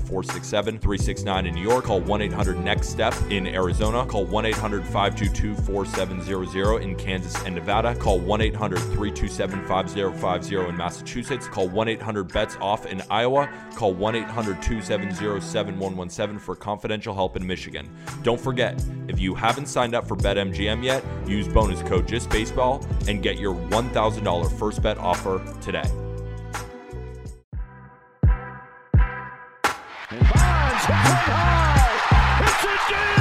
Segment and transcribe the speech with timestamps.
[0.00, 1.84] 467 369 in New York.
[1.84, 4.04] Call 1 800 NEXT STEP in Arizona.
[4.06, 7.94] Call 1 800 522 4700 in Kansas and Nevada.
[7.94, 11.46] Call 1 800 327 5050 in Massachusetts.
[11.46, 13.48] Call 1 800 BETS OFF in Iowa.
[13.74, 17.88] Call 1 800 270 7117 for confidential help in Michigan.
[18.22, 23.22] Don't forget, if you haven't signed up for BetMGM yet, use bonus code JustBaseball and
[23.22, 26.09] get your $1,000 first bet offer today.
[30.92, 32.44] high.
[32.44, 33.19] It's a game.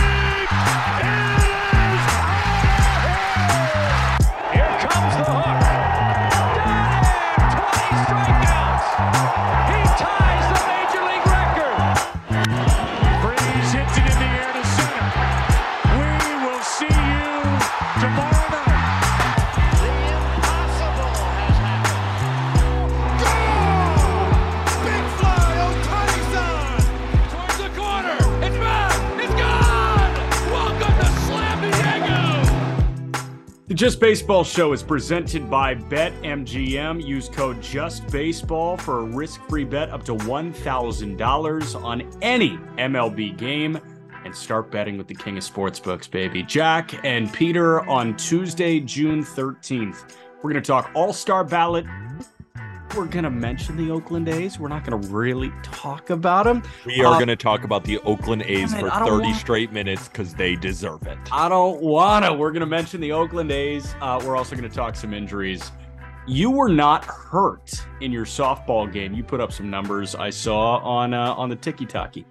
[33.79, 37.01] Just Baseball Show is presented by BetMGM.
[37.01, 43.79] Use code JustBaseball for a risk-free bet up to $1,000 on any MLB game
[44.25, 46.43] and start betting with the king of sportsbooks, baby.
[46.43, 50.11] Jack and Peter on Tuesday, June 13th.
[50.43, 51.85] We're going to talk All-Star ballot
[52.99, 54.59] we're going to mention the Oakland A's.
[54.59, 56.61] We're not going to really talk about them.
[56.85, 59.37] We are uh, going to talk about the Oakland A's for 30 want...
[59.37, 61.17] straight minutes because they deserve it.
[61.31, 62.33] I don't want to.
[62.33, 63.95] We're going to mention the Oakland A's.
[64.01, 65.71] Uh, we're also going to talk some injuries.
[66.27, 67.71] You were not hurt
[68.01, 69.13] in your softball game.
[69.13, 72.25] You put up some numbers I saw on uh, on the Tiki Taki.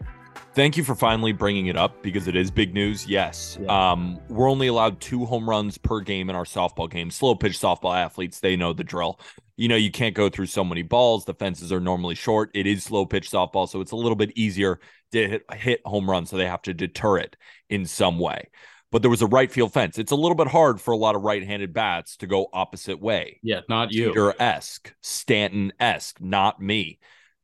[0.53, 3.07] Thank you for finally bringing it up because it is big news.
[3.07, 3.57] Yes.
[3.59, 3.93] Yeah.
[3.93, 7.11] Um, we're only allowed two home runs per game in our softball game.
[7.11, 9.19] Slow pitch softball athletes, they know the drill
[9.59, 11.25] you know, you can't go through so many balls.
[11.25, 12.51] The fences are normally short.
[12.55, 14.79] It is slow pitch softball, so it's a little bit easier
[15.11, 16.31] to hit, hit home runs.
[16.31, 17.37] So they have to deter it
[17.69, 18.51] in some way.
[18.93, 19.99] But there was a right field fence.
[19.99, 23.01] It's a little bit hard for a lot of right handed bats to go opposite
[23.01, 23.41] way.
[23.43, 24.11] Yeah, not you.
[24.11, 27.01] Peter esque, Stanton esque, not me.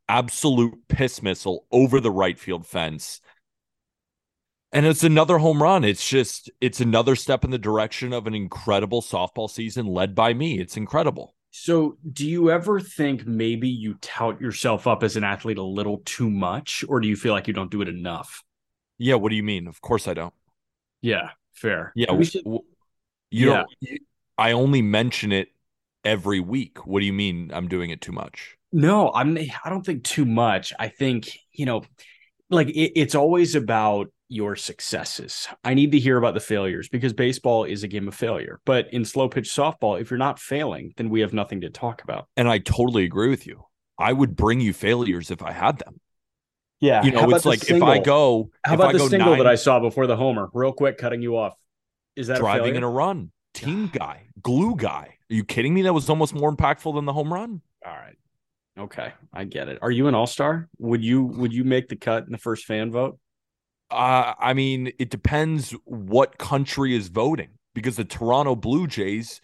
[0.09, 3.21] Absolute piss missile over the right field fence.
[4.71, 5.83] And it's another home run.
[5.83, 10.33] It's just, it's another step in the direction of an incredible softball season led by
[10.33, 10.61] me.
[10.61, 11.35] It's incredible.
[11.57, 16.03] So, do you ever think maybe you tout yourself up as an athlete a little
[16.05, 18.43] too much, or do you feel like you don't do it enough?
[18.99, 19.15] Yeah.
[19.15, 19.69] What do you mean?
[19.69, 20.35] Of course I don't.
[21.01, 21.31] Yeah.
[21.53, 21.93] Fair.
[21.95, 22.13] Yeah.
[22.13, 23.63] We should, you yeah.
[23.81, 24.01] don't,
[24.37, 25.51] I only mention it
[26.05, 26.89] every week.
[26.89, 28.57] What do you mean I'm doing it too much?
[28.73, 30.73] No, I'm, I don't think too much.
[30.77, 31.85] I think, you know,
[32.51, 35.49] like it, it's always about your successes.
[35.65, 38.61] I need to hear about the failures because baseball is a game of failure.
[38.65, 42.03] But in slow pitch softball, if you're not failing, then we have nothing to talk
[42.03, 42.29] about.
[42.37, 43.65] And I totally agree with you.
[43.99, 46.01] I would bring you failures if I had them.
[46.81, 47.05] Yeah.
[47.05, 47.89] You know, it's like single?
[47.89, 50.49] if I go, how about I the single nine, that I saw before the homer?
[50.53, 51.55] Real quick, cutting you off.
[52.17, 53.31] Is that driving in a run?
[53.55, 55.19] Team guy, glue guy.
[55.31, 55.83] Are you kidding me?
[55.83, 57.63] That was almost more impactful than the home run.
[57.87, 58.17] All right.
[58.77, 59.79] Okay, I get it.
[59.83, 60.69] Are you an all star?
[60.79, 63.19] Would you would you make the cut in the first fan vote?
[63.91, 69.41] Uh, I mean, it depends what country is voting because the Toronto Blue Jays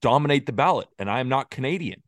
[0.00, 2.02] dominate the ballot, and I am not Canadian.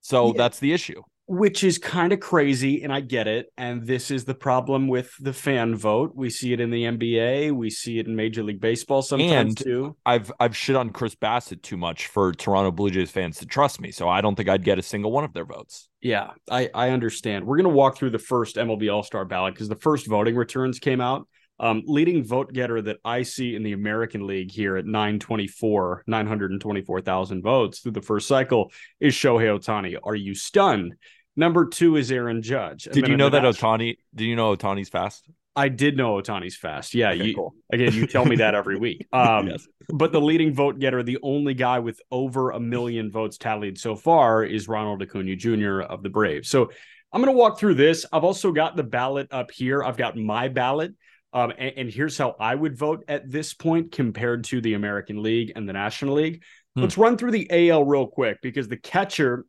[0.00, 0.32] So yeah.
[0.36, 1.02] that's the issue.
[1.32, 3.52] Which is kind of crazy, and I get it.
[3.56, 6.10] And this is the problem with the fan vote.
[6.12, 9.56] We see it in the NBA, we see it in Major League Baseball sometimes and
[9.56, 9.96] too.
[10.04, 13.80] I've I've shit on Chris Bassitt too much for Toronto Blue Jays fans to trust
[13.80, 15.88] me, so I don't think I'd get a single one of their votes.
[16.00, 17.46] Yeah, I I understand.
[17.46, 20.80] We're gonna walk through the first MLB All Star ballot because the first voting returns
[20.80, 21.28] came out
[21.60, 27.42] um, leading vote getter that I see in the American League here at 924, 924,000
[27.42, 29.96] votes through the first cycle is Shohei Ohtani.
[30.02, 30.94] Are you stunned?
[31.36, 32.84] Number two is Aaron Judge.
[32.84, 33.96] Did you know that Ohtani?
[34.14, 35.28] Did you know Ohtani's fast?
[35.56, 36.94] I did know Ohtani's fast.
[36.94, 37.54] Yeah, Okay, you, cool.
[37.72, 39.06] again, you tell me that every week.
[39.12, 39.66] Um, Yes.
[39.92, 43.96] But the leading vote getter, the only guy with over a million votes tallied so
[43.96, 45.80] far, is Ronald Acuna Jr.
[45.80, 46.48] of the Braves.
[46.48, 46.70] So
[47.12, 48.06] I'm going to walk through this.
[48.12, 49.82] I've also got the ballot up here.
[49.82, 50.94] I've got my ballot.
[51.32, 55.22] Um, and, and here's how I would vote at this point compared to the American
[55.22, 56.42] League and the National League.
[56.76, 56.82] Hmm.
[56.82, 59.44] Let's run through the AL real quick because the catcher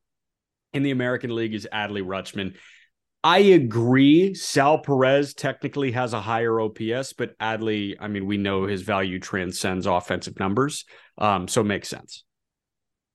[0.73, 2.55] in the American League is Adley Rutschman.
[3.23, 4.33] I agree.
[4.33, 9.19] Sal Perez technically has a higher OPS, but Adley, I mean, we know his value
[9.19, 10.85] transcends offensive numbers.
[11.19, 12.23] Um, so it makes sense.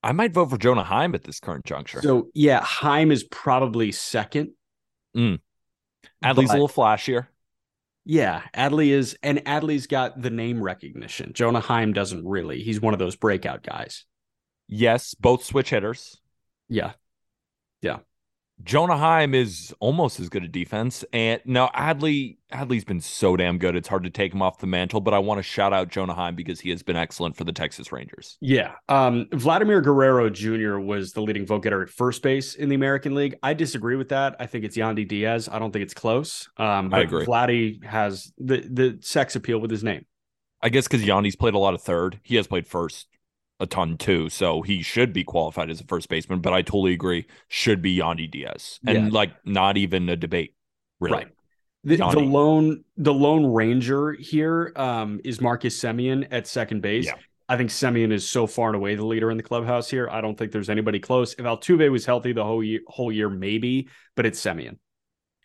[0.01, 2.01] I might vote for Jonah Heim at this current juncture.
[2.01, 4.51] So yeah, Heim is probably second.
[5.15, 5.39] Adley's
[6.23, 7.27] but- a little flashier.
[8.09, 11.33] Yeah, Adley is, and Adley's got the name recognition.
[11.33, 12.63] Jonah Heim doesn't really.
[12.63, 14.05] He's one of those breakout guys.
[14.69, 16.17] Yes, both switch hitters.
[16.69, 16.93] Yeah.
[18.63, 21.05] Jonah Heim is almost as good a defense.
[21.13, 23.75] And now Adley, Adley's been so damn good.
[23.75, 26.15] It's hard to take him off the mantle, but I want to shout out Jonah
[26.15, 28.37] Heim because he has been excellent for the Texas Rangers.
[28.41, 28.73] Yeah.
[28.89, 30.79] Um, Vladimir Guerrero Jr.
[30.79, 33.35] was the leading vote getter at first base in the American League.
[33.43, 34.35] I disagree with that.
[34.39, 35.47] I think it's Yandy Diaz.
[35.51, 36.49] I don't think it's close.
[36.57, 37.25] Um, but I agree.
[37.25, 40.05] Vladdy has the the sex appeal with his name.
[40.61, 42.19] I guess because Yandy's played a lot of third.
[42.23, 43.07] He has played first
[43.59, 44.29] a ton too.
[44.29, 47.25] So he should be qualified as a first baseman, but I totally agree.
[47.47, 48.79] Should be Yandy Diaz.
[48.85, 49.09] And Yeah.
[49.11, 50.53] like not even a debate.
[50.99, 51.17] Really.
[51.17, 51.27] Right.
[51.83, 57.05] The, the lone the lone ranger here um, is Marcus Semien at second base.
[57.05, 57.13] Yeah.
[57.49, 60.09] I think Semien is so far and away the leader in the clubhouse here.
[60.09, 61.33] I don't think there's anybody close.
[61.33, 64.77] If Altuve was healthy the whole year, whole year, maybe, but it's Semien.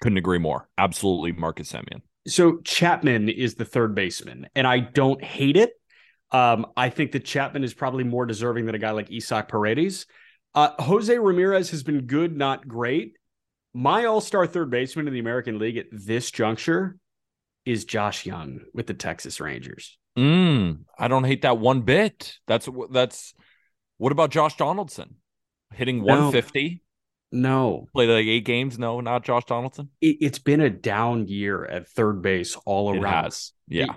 [0.00, 0.68] Couldn't agree more.
[0.78, 2.00] Absolutely Marcus Semien.
[2.26, 5.74] So Chapman is the third baseman, and I don't hate it.
[6.32, 10.06] Um, I think that Chapman is probably more deserving than a guy like Isaac Paredes.
[10.54, 13.16] Uh, Jose Ramirez has been good, not great.
[13.74, 16.96] My all-star third baseman in the American League at this juncture
[17.64, 19.98] is Josh Jung with the Texas Rangers.
[20.18, 22.34] Mm, I don't hate that one bit.
[22.46, 23.32] That's that's
[23.98, 25.16] what about Josh Donaldson?
[25.72, 26.04] Hitting No.
[26.04, 26.82] 150,
[27.30, 28.78] No, played like eight games.
[28.78, 29.88] No, not Josh Donaldson.
[30.02, 33.24] it, it's been a down year at third base all It around.
[33.24, 33.52] has.
[33.68, 33.86] Yeah.
[33.86, 33.92] J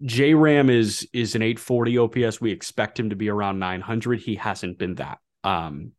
[0.00, 2.40] Ram is is an 840 OPS.
[2.40, 4.20] We expect him to be around 900.
[4.20, 5.18] He hasn't been that.
[5.44, 5.92] Um,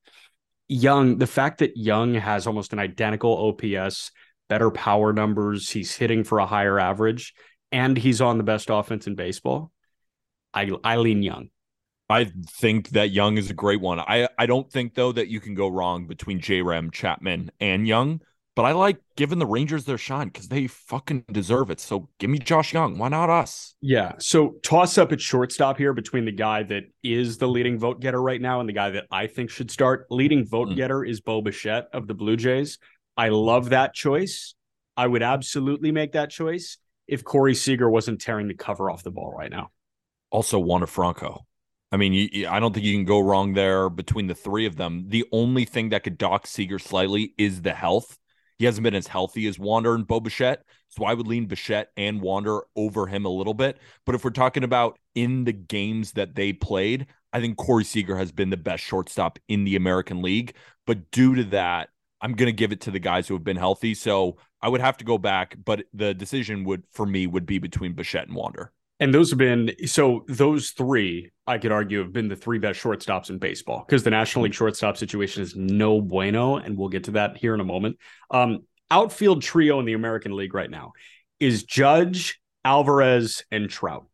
[0.67, 4.11] Jung, the fact that Jung has almost an identical OPS,
[4.47, 7.33] better power numbers, he's hitting for a higher average,
[7.71, 9.71] and he's on the best offense in baseball.
[10.53, 11.49] I I lean Jung.
[12.09, 13.99] I think that Jung is a great one.
[13.99, 17.87] I, I don't think though that you can go wrong between J Rem, Chapman, and
[17.87, 18.21] Jung.
[18.59, 21.79] But I like giving the Rangers their shine because they fucking deserve it.
[21.79, 22.97] So give me Josh Jung.
[22.97, 23.73] Why not us?
[23.79, 24.15] Yeah.
[24.19, 28.21] So toss up at shortstop here between the guy that is the leading vote getter
[28.21, 30.07] right now and the guy that I think should start.
[30.09, 30.75] Leading vote Mm.
[30.75, 32.79] getter is Bo Bichette of the Blue Jays.
[33.15, 34.55] I love that choice.
[34.97, 39.11] I would absolutely make that choice if Corey Seager wasn't tearing the cover off the
[39.11, 39.69] ball right now.
[40.31, 41.45] Also, Juan Franco.
[41.93, 44.75] I mean, you- I don't think you can go wrong there between the three of
[44.75, 45.05] them.
[45.07, 48.17] The only thing that could dock Seager slightly is the health.
[48.59, 51.91] He hasn't been as healthy as Wander and Bo Bichette, so I would lean Bichette
[51.95, 53.79] and Wander over him a little bit.
[54.05, 58.17] But if we're talking about in the games that they played, I think Corey Seager
[58.17, 60.55] has been the best shortstop in the American League.
[60.85, 61.89] But due to that,
[62.21, 63.93] I'm going to give it to the guys who have been healthy.
[63.93, 67.59] So I would have to go back, but the decision would for me would be
[67.59, 68.73] between Bichette and Wander.
[68.99, 72.81] And those have been so those three, I could argue, have been the three best
[72.81, 77.05] shortstops in baseball because the National League shortstop situation is no bueno, and we'll get
[77.05, 77.97] to that here in a moment.
[78.29, 80.91] Um, outfield trio in the American League right now
[81.39, 84.07] is Judge, Alvarez, and Trout.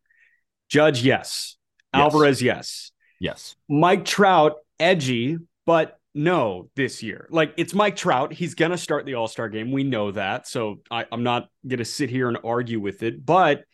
[0.68, 1.56] Judge, yes.
[1.92, 2.00] Yes.
[2.02, 2.92] Alvarez, yes.
[3.18, 3.56] Yes.
[3.68, 7.26] Mike Trout, edgy, but no this year.
[7.30, 8.32] Like it's Mike Trout.
[8.32, 9.72] He's going to start the All Star game.
[9.72, 10.46] We know that.
[10.46, 13.24] So I, I'm not going to sit here and argue with it.
[13.24, 13.64] But,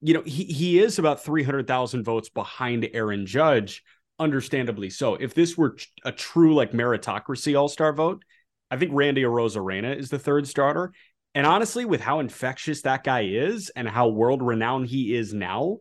[0.00, 3.82] you know, he, he is about 300,000 votes behind Aaron Judge,
[4.18, 5.14] understandably so.
[5.14, 8.24] If this were a true like meritocracy All Star vote,
[8.70, 10.92] I think Randy Arozarena is the third starter.
[11.34, 15.78] And honestly, with how infectious that guy is and how world renowned he is now,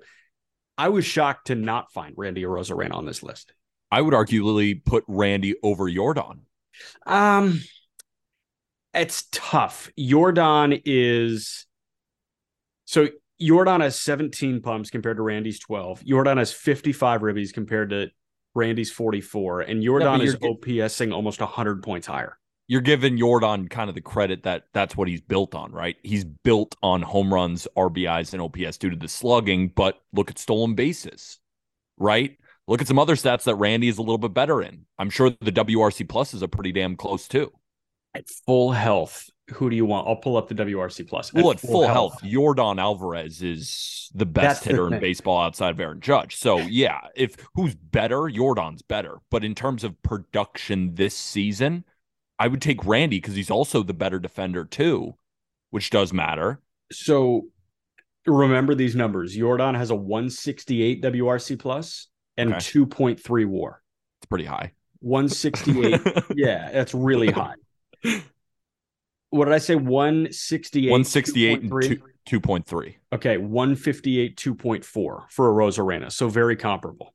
[0.77, 3.53] I was shocked to not find Randy Arozarena on this list.
[3.91, 6.45] I would arguably put Randy over Jordan.
[7.05, 7.61] Um,
[8.93, 9.89] it's tough.
[9.97, 11.65] Jordan is
[12.85, 13.09] so
[13.41, 16.05] Jordan has 17 pumps compared to Randy's 12.
[16.05, 18.09] Jordan has 55 ribbies compared to
[18.55, 22.37] Randy's 44, and Jordan but is OPSing almost 100 points higher.
[22.67, 25.95] You're giving Jordan kind of the credit that that's what he's built on, right?
[26.03, 30.37] He's built on home runs, RBIs, and OPS due to the slugging, but look at
[30.37, 31.39] stolen bases,
[31.97, 32.37] right?
[32.67, 34.85] Look at some other stats that Randy is a little bit better in.
[34.99, 37.51] I'm sure the WRC plus is a pretty damn close too.
[38.13, 40.07] At full health, who do you want?
[40.07, 41.33] I'll pull up the WRC plus.
[41.33, 45.71] Well, at full, health, Yordan Alvarez is the best That's the hitter in baseball outside
[45.71, 46.35] of Aaron Judge.
[46.35, 49.17] So yeah, if who's better, Yordan's better.
[49.29, 51.85] But in terms of production this season,
[52.37, 55.15] I would take Randy because he's also the better defender too,
[55.71, 56.61] which does matter.
[56.91, 57.47] So
[58.25, 59.35] remember these numbers.
[59.35, 62.59] Jordan has a 168 WRC plus and Okay.
[62.59, 63.81] 2.3 war.
[64.19, 64.73] It's pretty high.
[65.01, 66.01] 168.
[66.35, 67.55] yeah, that's really high.
[69.31, 69.75] What did I say?
[69.75, 70.89] 168.
[70.89, 72.01] 168 and 2.3?
[72.25, 72.95] two, 2.3.
[73.13, 76.11] Okay, 158, 2.4 for Arozarena.
[76.11, 77.13] So very comparable.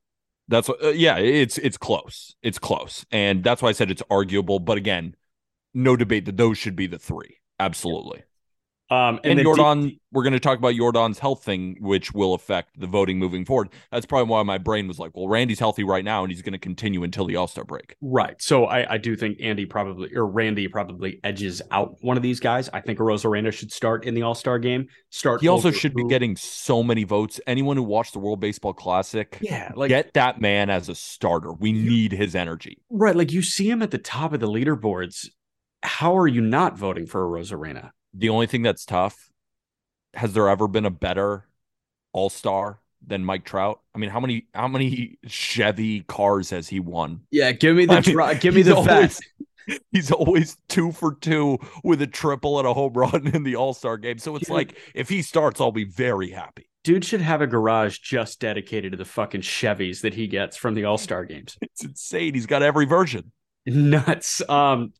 [0.49, 2.37] That's uh, yeah, it's it's close.
[2.43, 3.07] It's close.
[3.11, 5.15] And that's why I said it's arguable, but again,
[5.73, 7.39] no debate that those should be the three.
[7.59, 8.25] Absolutely.
[8.91, 12.79] Um, And, then Jordan, we're going to talk about Jordan's health thing, which will affect
[12.79, 13.71] the voting moving forward.
[13.91, 16.53] That's probably why my brain was like, well, Randy's healthy right now, and he's going
[16.53, 17.97] to continue until the All Star break.
[18.03, 18.41] Right.
[18.43, 22.41] So I, I do think Andy probably or Randy probably edges out one of these
[22.41, 22.69] guys.
[22.75, 24.87] I think Rosarena should start in the All Star game.
[25.11, 25.41] Start.
[25.41, 27.41] He also should be getting so many votes.
[27.47, 31.53] Anyone who watched the World Baseball Classic, Yeah, like get that man as a starter.
[31.55, 32.79] We need his energy.
[32.91, 33.17] right.
[33.17, 35.29] Like you see him at the top of the leaderboards.
[35.83, 37.91] How are you not voting for Arozarena?
[38.15, 39.31] The only thing that's tough
[40.15, 41.47] has there ever been a better
[42.13, 43.81] All Star than Mike Trout?
[43.95, 47.23] I mean, how many how many Chevy cars has he won?
[47.31, 49.21] Yeah, give me the I mean, give me the always- facts.
[49.93, 53.73] He's always two for two with a triple and a home run in the All
[53.73, 54.19] Star game.
[54.19, 54.55] So it's Dude.
[54.55, 56.69] like if he starts, I'll be very happy.
[56.83, 60.75] Dude should have a garage just dedicated to the fucking Chevys that he gets from
[60.75, 61.57] the All Star games.
[61.63, 62.35] It's insane.
[62.35, 63.33] He's got every version.
[63.65, 64.43] Nuts.
[64.49, 64.93] Um,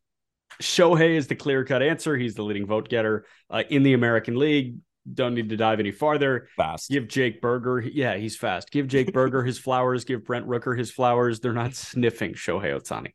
[0.61, 2.15] Shohei is the clear cut answer.
[2.15, 4.77] He's the leading vote getter uh, in the American League.
[5.13, 6.47] Don't need to dive any farther.
[6.57, 6.89] Fast.
[6.89, 8.71] Give Jake Burger, yeah, he's fast.
[8.71, 10.03] Give Jake Burger his flowers.
[10.05, 11.39] Give Brent Rooker his flowers.
[11.39, 13.13] They're not sniffing Shohei Ohtani.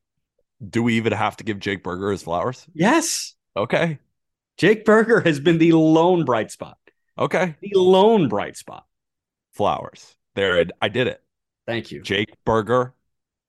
[0.69, 2.67] Do we even have to give Jake Burger his flowers?
[2.75, 3.99] Yes, Okay.
[4.59, 6.77] Jake Burger has been the lone bright spot.
[7.19, 7.57] Okay.
[7.63, 8.85] The lone bright spot.
[9.55, 10.15] Flowers.
[10.35, 10.65] There.
[10.81, 11.21] I did it.
[11.67, 12.03] Thank you.
[12.03, 12.95] Jake Burger.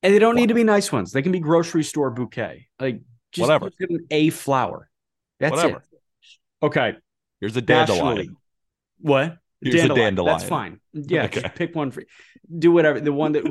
[0.02, 1.12] And they don't need to be nice ones.
[1.12, 2.68] They can be grocery store bouquet.
[2.80, 3.70] Like just Whatever.
[3.80, 4.90] give them a flower.
[5.40, 5.78] That's Whatever.
[5.78, 6.66] it.
[6.66, 6.96] Okay.
[7.40, 8.18] Here's a dandelion.
[8.18, 8.32] League.
[9.00, 9.38] What?
[9.62, 10.38] Here's a dandelion.
[10.38, 10.80] That's fine.
[10.94, 11.42] Yeah, Okay.
[11.42, 12.04] just pick one for
[12.58, 13.00] do whatever.
[13.00, 13.44] The one that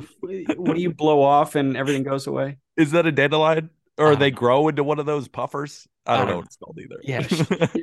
[0.58, 2.58] what do you blow off and everything goes away?
[2.76, 3.70] Is that a dandelion?
[3.99, 4.37] Or I are don't they know.
[4.37, 5.87] grow into one of those puffers?
[6.06, 7.00] I don't I know don't what it's called either.
[7.02, 7.22] Yeah,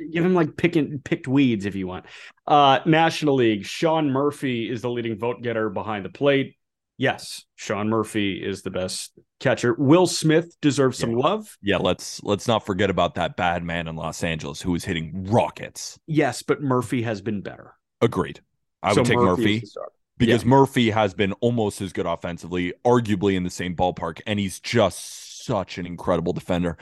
[0.12, 2.06] Give him like picking picked weeds if you want.
[2.46, 3.64] Uh National League.
[3.64, 6.56] Sean Murphy is the leading vote getter behind the plate.
[6.96, 9.74] Yes, Sean Murphy is the best catcher.
[9.78, 11.56] Will Smith deserves some love.
[11.62, 15.26] yeah, let's let's not forget about that bad man in Los Angeles who is hitting
[15.30, 15.98] rockets.
[16.06, 17.74] Yes, but Murphy has been better.
[18.00, 18.40] Agreed.
[18.82, 19.60] I So would take Murphy.
[19.60, 19.92] starter.
[20.18, 24.60] because Murphy has been almost as good offensively, arguably in the same ballpark, and he's
[24.60, 26.76] just such an incredible defender.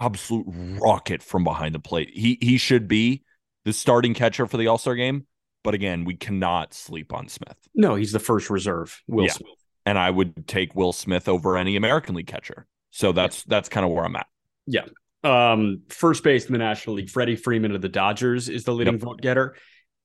[0.00, 0.46] Absolute
[0.80, 2.10] rocket from behind the plate.
[2.12, 3.22] He he should be
[3.64, 5.26] the starting catcher for the All Star game,
[5.62, 7.56] but again, we cannot sleep on Smith.
[7.74, 9.00] No, he's the first reserve.
[9.06, 9.32] Will Yeah.
[9.32, 9.50] Smith.
[9.84, 12.66] And I would take Will Smith over any American League catcher.
[12.90, 14.26] So that's that's kind of where I'm at.
[14.66, 14.84] Yeah.
[15.24, 18.98] Um, first base in the National League, Freddie Freeman of the Dodgers is the leading
[18.98, 19.56] vote getter.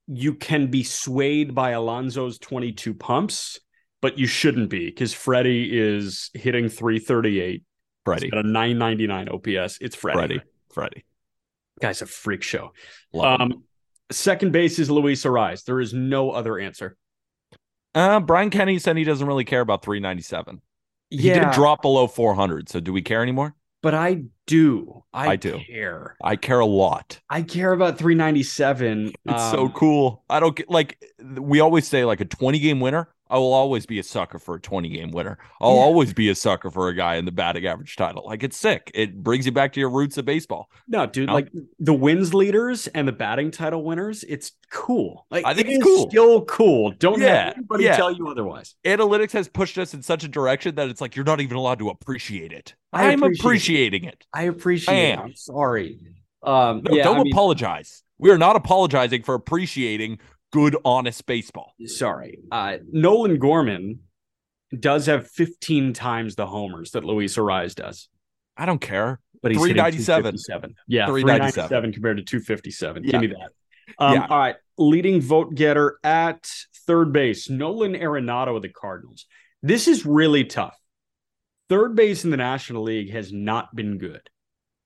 [0.07, 3.60] You can be swayed by Alonso's 22 pumps,
[4.01, 7.63] but you shouldn't be because Freddie is hitting 338.
[8.05, 9.79] Freddie, got a 999 OPS.
[9.81, 10.17] It's Freddie.
[10.17, 10.41] Freddie,
[10.72, 11.05] Freddie.
[11.81, 12.72] Guy's a freak show.
[13.19, 13.63] Um,
[14.12, 15.63] second base is Luis Arraez.
[15.65, 16.96] There is no other answer.
[17.96, 20.62] Uh, Brian Kenny said he doesn't really care about 397.
[21.10, 22.70] He yeah, did drop below 400.
[22.70, 23.56] So do we care anymore?
[23.82, 25.03] but I do.
[25.13, 25.65] I, I do.
[25.67, 26.17] care.
[26.22, 27.22] I care a lot.
[27.29, 29.13] I care about 397.
[29.25, 30.24] It's so Um, cool.
[30.29, 33.10] I don't get like we always say like a 20 game winner.
[33.29, 35.38] I will always be a sucker for a 20 game winner.
[35.60, 35.81] I'll Yeah.
[35.81, 38.24] always be a sucker for a guy in the batting average title.
[38.25, 38.91] Like it's sick.
[38.93, 40.69] It brings you back to your roots of baseball.
[40.88, 41.34] No, dude, No.
[41.34, 45.25] like the wins leaders and the batting title winners, it's cool.
[45.29, 46.10] Like I think it it's cool.
[46.10, 46.91] Still cool.
[46.91, 47.96] Don't Yeah, have anybody yeah.
[47.98, 48.75] tell you otherwise.
[48.86, 51.79] Analytics has pushed us in such a direction that it's like you're not even allowed
[51.79, 52.75] to appreciate it.
[52.93, 54.25] I I'm appreciate appreciating it.
[54.34, 55.12] I appreciate I it.
[55.13, 55.19] am.
[55.25, 56.00] I'm sorry.
[56.43, 58.03] Um No, yeah, don't I mean, apologize.
[58.19, 60.19] We are not apologizing for appreciating
[60.51, 61.73] good, honest baseball.
[61.85, 62.39] sorry.
[62.51, 63.99] Uh Nolan Gorman
[64.77, 68.09] does have 15 times the homers that Luis Arraez does.
[68.57, 69.19] I don't care.
[69.41, 70.33] But he's 397.
[70.33, 70.75] 257.
[70.87, 71.69] Yeah, 397.
[71.69, 73.03] 397 compared to 257.
[73.03, 73.11] Yeah.
[73.11, 73.49] Give me that.
[74.03, 74.27] Um, Yeah.
[74.29, 74.55] All right.
[74.77, 76.49] Leading vote getter at
[76.85, 79.25] third base, Nolan Arenado of the Cardinals.
[79.63, 80.77] This is really tough.
[81.69, 84.21] Third base in the National League has not been good.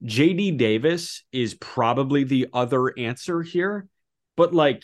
[0.04, 3.88] JD Davis is probably the other answer here,
[4.36, 4.84] but like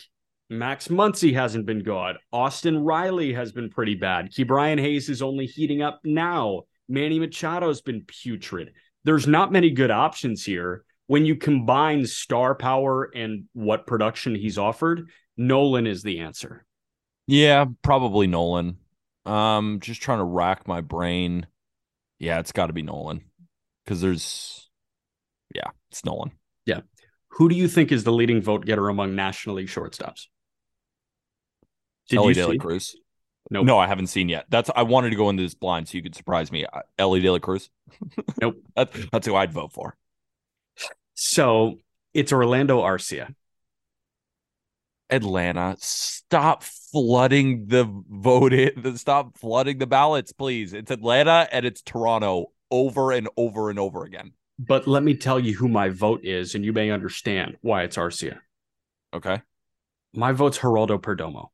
[0.50, 2.16] Max Muncy hasn't been good.
[2.32, 4.30] Austin Riley has been pretty bad.
[4.32, 6.62] Ke'Bryan Hayes is only heating up now.
[6.88, 8.72] Manny Machado's been putrid.
[9.04, 10.84] There's not many good options here.
[11.08, 16.64] when you combine star power and what production he's offered, Nolan is the answer.
[17.26, 18.76] Yeah, probably Nolan.
[19.26, 21.46] Um, just trying to rack my brain.
[22.18, 23.22] Yeah, it's got to be Nolan
[23.84, 24.68] because there's,
[25.54, 26.32] yeah, it's Nolan.
[26.66, 26.80] Yeah.
[27.32, 30.26] Who do you think is the leading vote getter among National League shortstops?
[32.08, 32.96] Did Elly De La Cruz.
[33.50, 33.64] Nope.
[33.64, 34.46] No, I haven't seen yet.
[34.50, 36.66] That's I wanted to go into this blind so you could surprise me.
[36.66, 37.70] Uh, Elly De La Cruz.
[38.40, 38.62] nope.
[38.76, 39.96] That, that's who I'd vote for.
[41.14, 41.78] So
[42.12, 43.34] it's Orlando Arcia.
[45.10, 48.52] Atlanta, stop flooding the vote.
[48.96, 50.74] Stop flooding the ballots, please.
[50.74, 54.32] It's Atlanta and it's Toronto over and over and over again.
[54.58, 57.96] But let me tell you who my vote is, and you may understand why it's
[57.96, 58.38] Arcia.
[59.14, 59.40] Okay.
[60.12, 61.48] My vote's Geraldo Perdomo.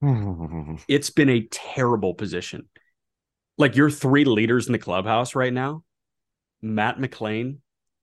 [0.00, 0.76] Hmm.
[0.86, 2.68] it's been a terrible position.
[3.56, 5.82] Like your three leaders in the clubhouse right now
[6.60, 7.58] Matt McLain,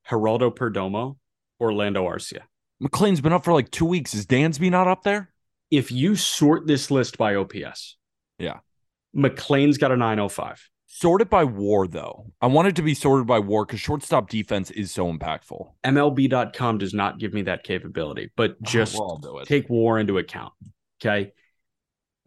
[0.10, 1.18] Geraldo Perdomo,
[1.60, 2.42] Orlando Arcia.
[2.82, 4.14] McLain's been up for like two weeks.
[4.14, 5.32] Is Dansby not up there?
[5.70, 7.98] If you sort this list by OPS,
[8.40, 8.60] yeah,
[9.16, 10.70] McLain's got a 905.
[10.94, 12.26] Sort it by war, though.
[12.42, 15.72] I want it to be sorted by war because shortstop defense is so impactful.
[15.86, 20.18] MLB.com does not give me that capability, but oh, just oh, well, take war into
[20.18, 20.52] account.
[21.02, 21.32] Okay.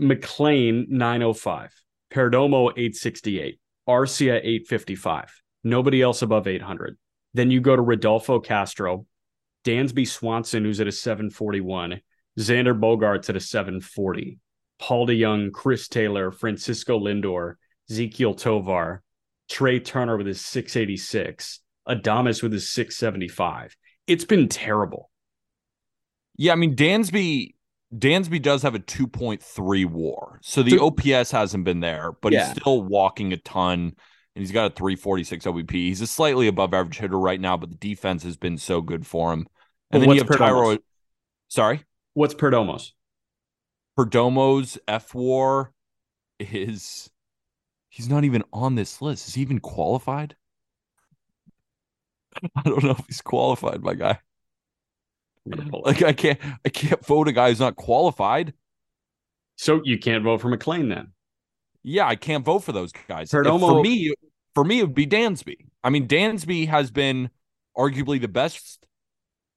[0.00, 1.74] McLain 905.
[2.10, 3.60] Perdomo, 868.
[3.86, 5.42] Arcia, 855.
[5.62, 6.96] Nobody else above 800.
[7.34, 9.04] Then you go to Rodolfo Castro,
[9.66, 12.00] Dansby Swanson, who's at a 741,
[12.40, 14.38] Xander Bogaerts at a 740,
[14.78, 17.56] Paul DeJong, Chris Taylor, Francisco Lindor,
[17.90, 19.02] Ezequiel Tovar,
[19.48, 23.76] Trea Turner with his 686, Adames with his 675.
[24.06, 25.10] It's been terrible.
[26.36, 27.54] Yeah, I mean Dansby
[27.96, 30.40] Dansby does have a 2.3 war.
[30.42, 32.48] So the so, OPS hasn't been there, but yeah.
[32.48, 33.94] he's still walking a ton
[34.34, 35.70] and he's got a 346 OBP.
[35.70, 39.06] He's a slightly above average hitter right now, but the defense has been so good
[39.06, 39.46] for him.
[39.90, 40.78] And then you have Thairo.
[41.48, 41.84] Sorry.
[42.14, 42.94] What's Perdomo's?
[43.96, 45.72] Perdomo's F War
[46.40, 47.10] is
[47.94, 49.28] he's not even on this list.
[49.28, 50.34] Is he even qualified?
[52.56, 54.18] I don't know if he's qualified, my guy.
[55.46, 58.52] Like I can't I can't vote a guy who's not qualified.
[59.56, 61.12] So you can't vote for McLain then?
[61.84, 63.30] Yeah, I can't vote for those guys.
[63.30, 63.60] Perdomo...
[63.60, 64.12] For me,
[64.54, 65.66] for me, it would be Dansby.
[65.84, 67.30] I mean, Dansby has been
[67.76, 68.86] arguably the best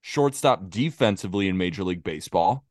[0.01, 2.66] shortstop defensively in Major League Baseball.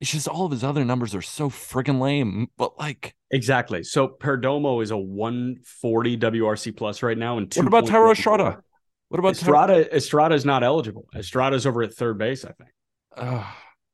[0.00, 2.48] It's just all of his other numbers are so friggin' lame.
[2.56, 3.82] But like exactly.
[3.84, 7.38] So Perdomo is a 140 WRC plus right now.
[7.38, 8.62] And what about Thairo Estrada?
[9.08, 9.84] What about Estrada?
[9.84, 11.08] Ty- Estrada is not eligible.
[11.14, 12.70] Estrada's over at third base, I think.
[13.16, 13.44] Uh,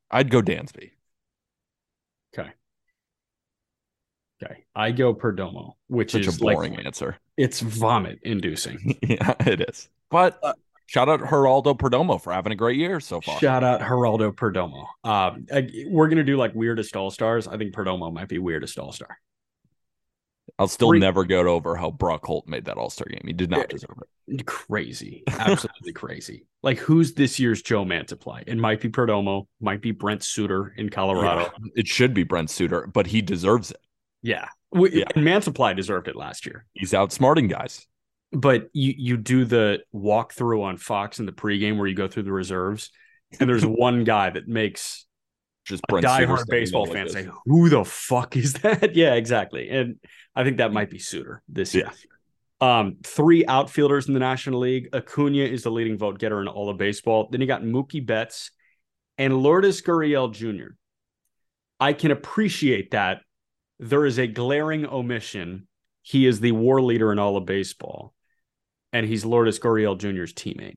[0.09, 0.91] I'd go Dansby.
[2.37, 2.49] Okay.
[4.43, 4.65] Okay.
[4.75, 7.17] I go Perdomo, which Such is a boring like, answer.
[7.37, 8.97] It's vomit inducing.
[9.03, 9.89] yeah, it is.
[10.09, 10.53] But uh,
[10.91, 13.39] Shout out Geraldo Perdomo for having a great year so far.
[13.39, 14.87] Shout out Geraldo Perdomo.
[15.05, 15.45] Um,
[15.89, 17.47] we're gonna do like weirdest all stars.
[17.47, 19.17] I think Perdomo might be weirdest all star.
[20.59, 23.21] I'll still never get over how Brock Holt made that All Star game.
[23.23, 24.45] He did not deserve it.
[24.45, 26.45] Crazy, absolutely crazy.
[26.61, 28.43] Like, who's this year's Joe Mantiply?
[28.45, 31.43] It might be Perdomo, might be Brent Suter in Colorado.
[31.43, 33.79] Yeah, it should be Brent Suter, but he deserves it.
[34.23, 35.05] Yeah, we, yeah.
[35.15, 36.65] and Mantiply deserved it last year.
[36.73, 37.87] He's outsmarting guys
[38.31, 42.23] but you you do the walkthrough on Fox in the pregame where you go through
[42.23, 42.91] the reserves,
[43.39, 45.05] and there's one guy that makes
[45.65, 49.69] just a diehard baseball fan say, "Who the fuck is that?" yeah, exactly.
[49.69, 49.97] And
[50.35, 51.91] I think that might be Suter this year.
[52.61, 54.89] Um, three outfielders in the National League.
[54.93, 57.27] Acuna is the leading vote getter in all of baseball.
[57.31, 58.51] Then you got Mookie Betts
[59.17, 60.75] and Lourdes Gurriel Jr.
[61.79, 63.21] I can appreciate that.
[63.79, 65.67] There is a glaring omission.
[66.03, 68.13] He is the war leader in all of baseball
[68.93, 70.75] and he's Lourdes Gurriel Jr.'s teammate.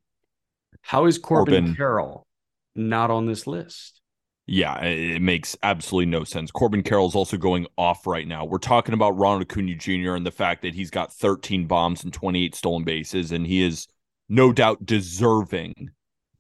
[0.82, 2.26] How is Corbin, Corbin Carroll
[2.74, 4.00] not on this list?
[4.46, 6.50] Yeah, it makes absolutely no sense.
[6.50, 8.44] Corbin Carroll is also going off right now.
[8.44, 10.14] We're talking about Ronald Acuna Jr.
[10.14, 13.86] and the fact that he's got 13 bombs and 28 stolen bases, and he is
[14.28, 15.90] no doubt deserving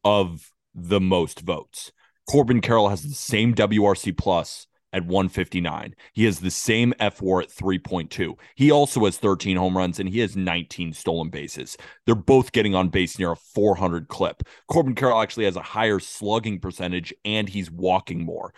[0.04, 1.92] of the most votes.
[2.28, 5.94] Corbin Carroll has the same WRC plus at 159.
[6.12, 8.38] He has the same F at 3.2.
[8.54, 11.76] He also has 13 home runs and he has 19 stolen bases.
[12.06, 14.44] They're both getting on base near a 400 clip.
[14.68, 18.54] Corbin Carroll actually has a higher slugging percentage and he's walking more.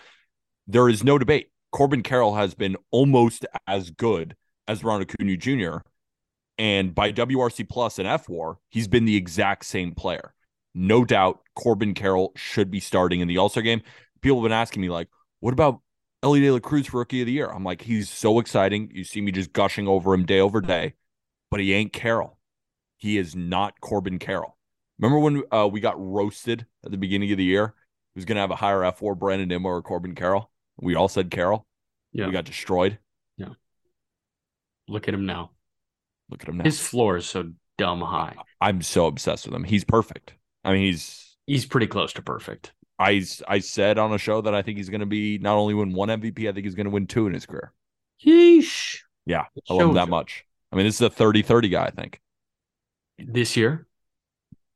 [0.67, 1.51] There is no debate.
[1.73, 4.37] Corbin Carroll has been almost as good
[4.69, 5.79] as Ronald Acuna Jr.
[6.59, 8.27] And by WRC plus and F
[8.69, 10.35] he's been the exact same player.
[10.75, 13.81] No doubt Corbin Carroll should be starting in the All Star game.
[14.21, 15.09] People have been asking me, like,
[15.41, 15.81] what about
[16.23, 17.49] Elly De La Cruz for rookie of the year.
[17.49, 18.91] I'm like, he's so exciting.
[18.93, 20.95] You see me just gushing over him day over day,
[21.51, 22.39] but he ain't Carroll.
[22.97, 24.57] He is not Corbin Carroll.
[24.99, 27.75] Remember when uh, we got roasted at the beginning of the year?
[28.15, 30.51] He was going to have a higher F4 Brandon Nimmo or Corbin Carroll.
[30.79, 31.67] We all said Carroll.
[32.13, 32.27] Yeah.
[32.27, 32.99] We got destroyed.
[33.37, 33.51] Yeah.
[34.89, 35.51] Look at him now.
[36.31, 36.65] Look at him now.
[36.65, 38.37] His floor is so dumb high.
[38.61, 39.65] I'm so obsessed with him.
[39.65, 40.33] He's perfect.
[40.65, 42.73] I mean, he's He's pretty close to perfect.
[42.99, 45.75] I I said on a show that I think he's going to be not only
[45.75, 47.73] win one MVP, I think he's going to win two in his career.
[48.25, 48.99] Yeesh.
[49.27, 50.11] Yeah, It I love him that it.
[50.11, 50.45] much.
[50.73, 52.21] I mean, this is a 30-30 guy, I think.
[53.19, 53.87] This year?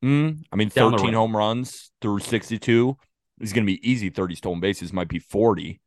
[0.04, 2.96] Mm, I mean, Down 13 home runs through 62.
[3.38, 5.80] He's going to be easy 30 stolen bases, might be 40.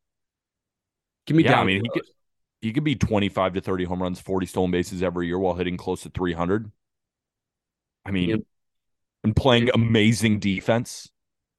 [1.25, 2.03] Give me Yeah, I mean, he could
[2.61, 5.77] he could be 25 to 30 home runs, 40 stolen bases every year while hitting
[5.77, 6.71] close to 300.
[8.05, 8.39] I mean, Yep.
[9.23, 11.09] and playing amazing defense.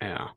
[0.00, 0.28] Yeah.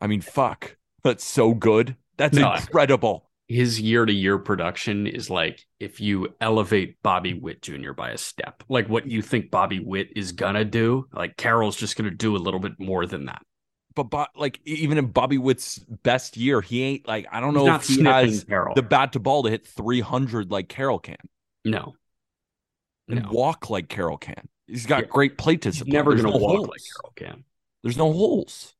[0.00, 0.76] I mean, fuck.
[1.04, 1.96] That's so good.
[2.16, 2.54] That's No.
[2.54, 3.30] incredible.
[3.48, 7.92] His year to year production is like if you elevate Bobby Witt Jr.
[7.92, 11.96] by a step, like what you think Bobby Witt is gonna do, like Carroll's just
[11.96, 13.42] gonna do a little bit more than that.
[13.94, 17.64] But, but like even in Bobby Witt's best year, he ain't like I don't He's
[17.64, 18.74] know if he has Carroll.
[18.74, 21.16] the bat to ball to hit 300 like Carroll can
[21.64, 21.94] no.
[23.08, 23.28] and No.
[23.30, 24.48] walk like Carroll can.
[24.66, 25.08] He's got Yeah.
[25.08, 25.92] great plate He's discipline.
[25.94, 26.68] never There's gonna no walk holes.
[26.68, 26.80] like
[27.24, 27.44] Carroll can.
[27.84, 28.74] There's no holes.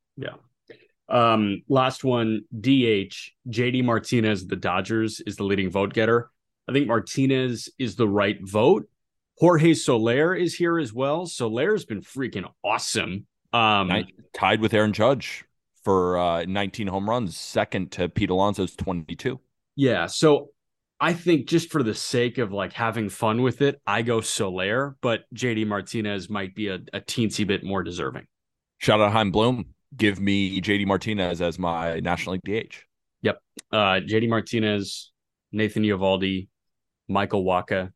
[1.09, 3.15] Um, last one, DH,
[3.49, 6.31] JD Martinez, the Dodgers, is the leading vote getter.
[6.69, 8.89] I think Martinez is the right vote.
[9.39, 11.27] Jorge Soler is here as well.
[11.27, 13.27] Soler's been freaking awesome.
[13.53, 13.93] Um,
[14.33, 15.45] tied with Aaron Judge
[15.85, 19.39] for uh, 19 home runs, second to Pete Alonso's 22.
[19.77, 20.07] yeah.
[20.07, 20.51] So
[20.99, 24.97] I think just for the sake of like having fun with it, I go Soler,
[25.01, 28.27] but JD Martinez might be a, a teensy bit more deserving.
[28.79, 29.75] Shout out Chaim Bloom.
[29.97, 32.77] Give me JD Martinez as my National League DH.
[33.23, 33.39] Yep.
[33.73, 35.13] Uh, JD Martinez,
[35.53, 36.49] Nathan Eovaldi,
[37.09, 37.91] Michael Wacha,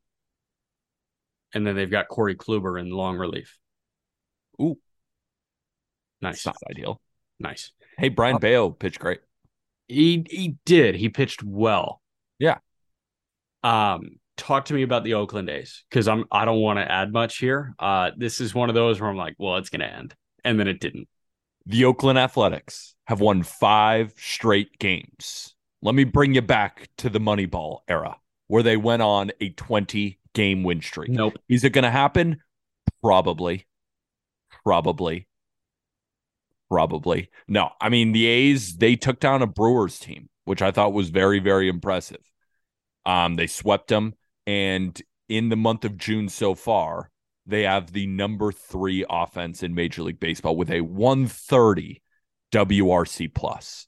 [1.55, 3.59] and then they've got Corey Kluber in long relief.
[4.61, 4.79] Ooh.
[6.21, 7.01] nice, It's not ideal.
[7.39, 7.73] nice.
[7.99, 9.21] Hey, Brayan Uh, Bello pitched great.
[9.89, 10.95] He he did.
[10.95, 12.01] He pitched well.
[12.39, 12.59] Yeah.
[13.63, 17.13] Um, talk to me about the Oakland A's because I'm I don't want to add
[17.13, 17.75] much here.
[17.79, 20.69] Uh, this is one of those where I'm like, well, it's gonna end, and then
[20.69, 21.09] it didn't.
[21.71, 25.55] The Oakland Athletics have won five straight games.
[25.81, 28.17] Let me bring you back to the Moneyball era
[28.49, 31.11] where they went on a 20 game win streak.
[31.11, 31.39] Nope.
[31.49, 32.39] Is it going to happen?
[33.01, 33.69] Probably.
[34.65, 35.29] Probably.
[36.69, 37.31] Probably.
[37.47, 41.11] No, I mean, the A's, they took down a Brewers team, which I thought was
[41.11, 42.33] very, very impressive.
[43.07, 44.15] Um, they swept them.
[44.45, 47.13] And in the month of June so far,
[47.47, 52.03] they have the number three offense in Major League Baseball with a 130
[52.53, 53.87] WRC plus.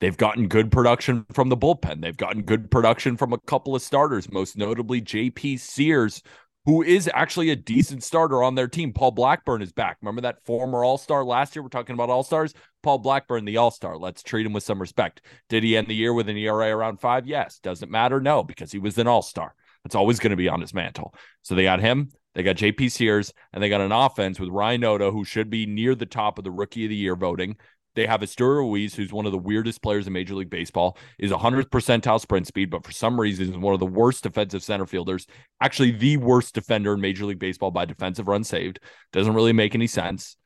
[0.00, 2.00] They've gotten good production from the bullpen.
[2.00, 6.22] They've gotten good production from a couple of starters, most notably JP Sears,
[6.64, 8.92] who is actually a decent starter on their team.
[8.92, 9.98] Paul Blackburn is back.
[10.00, 11.62] Remember that former All Star last year?
[11.62, 12.52] We're talking about All Stars.
[12.82, 13.96] Paul Blackburn, the All Star.
[13.96, 15.22] Let's treat him with some respect.
[15.48, 17.26] Did he end the year with an ERA around five?
[17.26, 17.58] Yes.
[17.60, 18.20] Doesn't matter?
[18.20, 19.54] No, because he was an All Star.
[19.84, 21.14] That's always going to be on his mantle.
[21.42, 22.10] So they got him.
[22.34, 25.66] They got JP Sears, and they got an offense with Ryan Noda, who should be
[25.66, 27.56] near the top of the Rookie of the Year voting.
[27.94, 31.30] They have Esteury Ruiz, who's one of the weirdest players in Major League Baseball, is
[31.30, 34.86] 100th percentile sprint speed, but for some reason is one of the worst defensive center
[34.86, 35.26] fielders.
[35.60, 38.80] Actually, the worst defender in Major League Baseball by defensive run saved.
[39.12, 40.36] Doesn't really make any sense.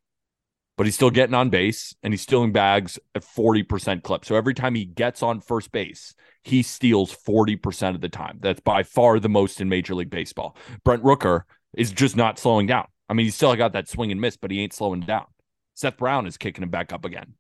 [0.77, 4.27] But he's still getting on base and he's stealing bags at 40% clip.
[4.27, 8.39] So every time he gets on first base, he steals 40% of the time.
[8.43, 10.55] That's by far the most in Major League Baseball.
[10.85, 11.43] Brent Rooker
[11.75, 12.87] is just not slowing down.
[13.09, 15.27] I mean, he's still got that swing and miss, but he ain't slowing down.
[15.75, 17.35] Seth Brown is kicking him back up again.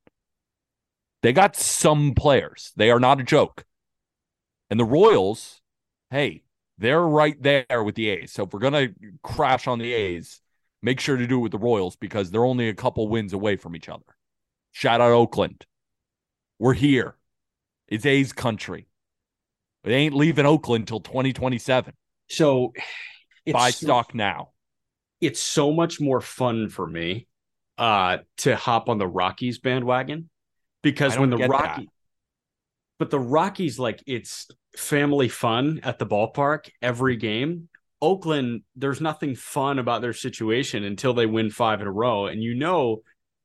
[1.23, 2.73] They got some players.
[2.77, 3.65] They are not a joke.
[4.71, 5.61] And the Royals,
[6.11, 6.45] hey,
[6.79, 8.33] they're right there with the A's.
[8.33, 10.41] So if we're going to crash on the A's,
[10.83, 13.57] make sure to do it with the Royals because they're only a couple wins away
[13.57, 14.05] from each other.
[14.73, 15.65] Shout out Oakland.
[16.59, 17.17] We're here.
[17.89, 18.89] It's A's country.
[19.85, 21.95] They ain't leaving Oakland until 2027.
[22.29, 22.73] So
[23.47, 24.51] it's Buy so- stock now.
[25.21, 27.27] it's so much more fun for me
[27.79, 30.29] uh to hop on the Rockies bandwagon
[30.83, 31.49] because when the that.
[31.51, 31.89] Rocky
[32.99, 37.69] but the Rockies like it's family fun at the ballpark every game.
[38.01, 42.43] Oakland, there's nothing fun about their situation until they win five in a row, and
[42.43, 43.03] you know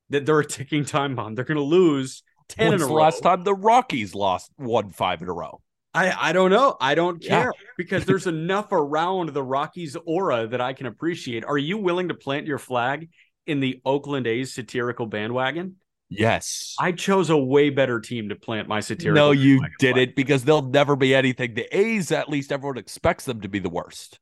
[0.09, 1.35] that they're a ticking time bomb.
[1.35, 3.01] They're going to lose ten When's in a the row.
[3.03, 5.61] last time the Rockies lost one five in a row?
[5.93, 6.77] I I don't know.
[6.79, 7.43] I don't Yeah.
[7.43, 11.43] care because there's enough around the Rockies aura that I can appreciate.
[11.45, 13.09] Are you willing to plant your flag
[13.45, 15.75] in the Oakland A's satirical bandwagon?
[16.09, 16.75] Yes.
[16.79, 19.27] I chose a way better team to plant my satirical.
[19.27, 21.53] no, you did it because they'll never be anything.
[21.53, 24.19] The A's, at least everyone expects them to be the worst.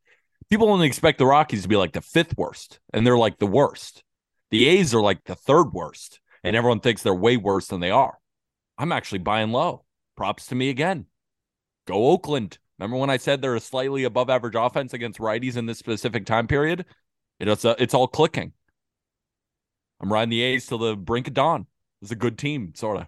[0.51, 3.47] People only expect the Rockies to be like the fifth worst, and they're like the
[3.47, 4.03] worst.
[4.51, 7.91] The A's are like the third worst, and everyone thinks they're way worse than they
[7.91, 8.17] are.
[8.77, 9.83] I'm actually buying low.
[10.15, 11.05] Props to me again.
[11.89, 12.59] Go Oakland.
[12.77, 16.25] Remember when I said they're a slightly above average offense against righties in this specific
[16.27, 16.85] time period?
[17.39, 18.53] It's uh, it's all clicking.
[19.99, 21.65] I'm riding the A's till the brink of dawn.
[22.03, 23.07] It's a good team, sort of.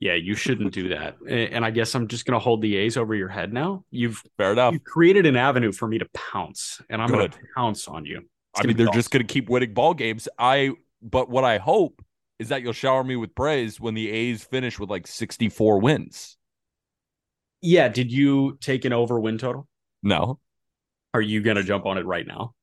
[0.00, 1.16] Yeah, you shouldn't do that.
[1.26, 3.84] And I guess I'm just going to hold the A's over your head now.
[3.90, 4.74] You've fair enough.
[4.74, 8.18] You've created an avenue for me to pounce, and I'm going to pounce on you.
[8.18, 8.98] It's I mean, they're awesome.
[8.98, 10.28] just going to keep winning ball games.
[10.38, 12.04] I, but what I hope
[12.38, 16.36] is that you'll shower me with praise when the A's finish with like 64 wins.
[17.64, 17.88] Yeah.
[17.88, 19.66] Did you take an over win total?
[20.02, 20.38] No.
[21.12, 22.54] Are you going to jump on it right now?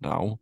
[0.00, 0.40] No.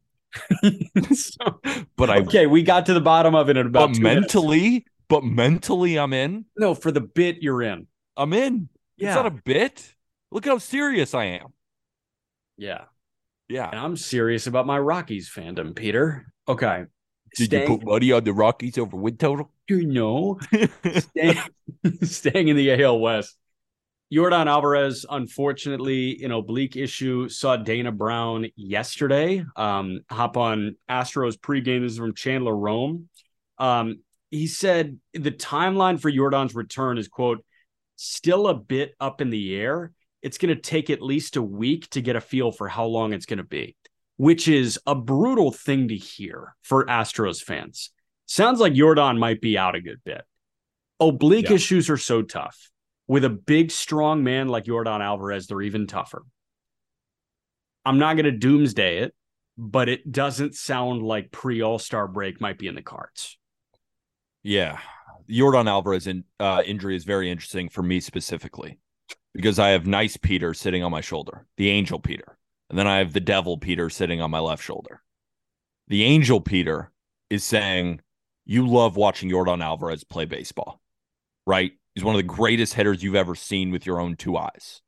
[1.13, 1.61] so,
[1.97, 3.93] but I okay, we got to the bottom of it in about.
[3.93, 4.87] But mentally, minutes.
[5.09, 6.47] but mentally, I'm in.
[6.57, 7.87] No, for the bit, you're in.
[8.17, 8.69] I'm in.
[8.97, 9.95] Yeah, it's not a bit.
[10.31, 11.53] Look how serious I am.
[12.57, 12.85] Yeah,
[13.49, 13.69] yeah.
[13.71, 16.33] And I'm serious about my Rockies fandom, Peter.
[16.49, 16.85] Okay.
[17.37, 19.51] Did staying, you put money on the Rockies over win total?
[19.69, 20.39] You know,
[20.99, 21.39] staying,
[22.03, 23.37] staying in the AL West.
[24.13, 27.29] Yordan Alvarez, unfortunately, an oblique issue.
[27.29, 29.45] Saw Dana Brown yesterday.
[29.55, 31.83] Um, hop on Astros pregame.
[31.83, 33.09] This is from Chandler Rome.
[33.59, 37.45] Um, he said the timeline for Yordan's return is quote
[37.95, 39.93] still a bit up in the air.
[40.23, 43.13] It's going to take at least a week to get a feel for how long
[43.13, 43.77] it's going to be,
[44.17, 47.91] which is a brutal thing to hear for Astros fans.
[48.27, 50.23] Sounds like Yordan might be out a good bit.
[50.99, 51.55] Oblique yeah.
[51.55, 52.71] issues are so tough
[53.11, 56.23] with a big, strong man like Jordan Alvarez, they're even tougher.
[57.85, 59.17] I'm not going to doomsday it,
[59.59, 63.37] but it doesn't sound like pre All Star break might be in the cards.
[64.45, 64.79] Yeah.
[65.29, 68.79] Jordan Alvarez in, uh, injury is very interesting for me specifically
[69.35, 72.39] because I have nice Peter sitting on my shoulder, the angel Peter.
[72.69, 75.03] And then I have the devil Peter sitting on my left shoulder.
[75.89, 76.93] The angel Peter
[77.29, 78.03] is saying,
[78.45, 80.81] You love watching Jordan Alvarez play baseball,
[81.45, 81.73] right?
[81.95, 84.81] He's one of the greatest hitters you've ever seen with your own two eyes.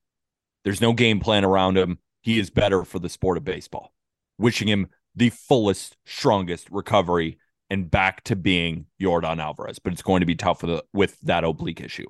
[0.64, 1.98] There's no game plan around him.
[2.20, 3.92] He is better for the sport of baseball.
[4.38, 7.38] Wishing him the fullest, strongest recovery
[7.68, 11.18] and back to being Yordan Alvarez, but it's going to be tough with, a, with
[11.22, 12.08] that oblique issue.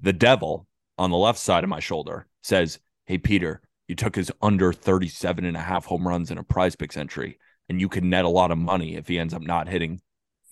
[0.00, 4.30] The devil on the left side of my shoulder says, Hey, Peter, you took his
[4.40, 8.08] under 37 and a half home runs in a prize picks entry, and you can
[8.08, 10.00] net a lot of money if he ends up not hitting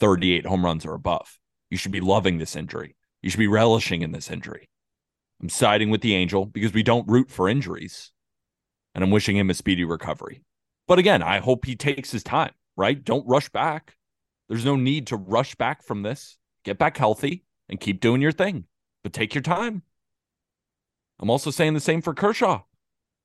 [0.00, 1.38] 38 home runs or above.
[1.70, 2.96] You should be loving this injury.
[3.22, 4.68] You should be relishing in this injury.
[5.40, 8.12] I'm siding with the Angel because we don't root for injuries.
[8.94, 10.42] And I'm wishing him a speedy recovery.
[10.87, 13.02] But again, I hope he takes his time, right?
[13.02, 13.96] Don't rush back.
[14.48, 16.38] There's no need to rush back from this.
[16.64, 18.64] Get back healthy and keep doing your thing,
[19.02, 19.83] but take your time.
[21.20, 22.62] I'm also saying the same for Kershaw.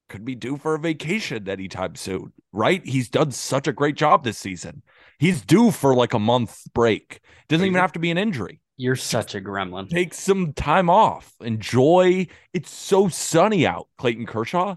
[0.10, 2.86] Could be due for a vacation anytime soon, right?
[2.86, 4.84] He's done such a great job this season.
[5.18, 7.22] He's due for like a month break.
[7.48, 8.60] Doesn't even have to be an injury.
[8.78, 9.90] You're such a gremlin.
[9.90, 11.34] Take some time off.
[11.42, 12.28] Enjoy.
[12.54, 14.76] It's so sunny out, Clayton Kershaw.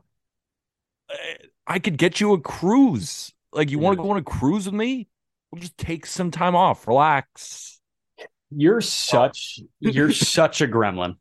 [1.11, 1.35] Eh,
[1.66, 3.32] I could get you a cruise.
[3.52, 3.85] Like, you yeah.
[3.85, 5.09] want to go on a cruise with me?
[5.50, 6.87] We'll just take some time off.
[6.87, 7.80] Relax.
[8.50, 9.66] You're such oh.
[9.80, 11.16] you're such a gremlin.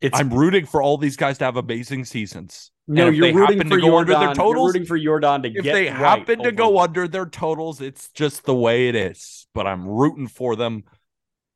[0.00, 2.70] It's, I'm rooting for all these guys to have amazing seasons.
[2.88, 4.06] No, you're rooting for Yordan.
[4.06, 5.66] Their totals, you're rooting for Yordan to if get.
[5.66, 9.46] If they happen oh to go under their totals, it's just the way it is.
[9.54, 10.84] But I'm rooting for them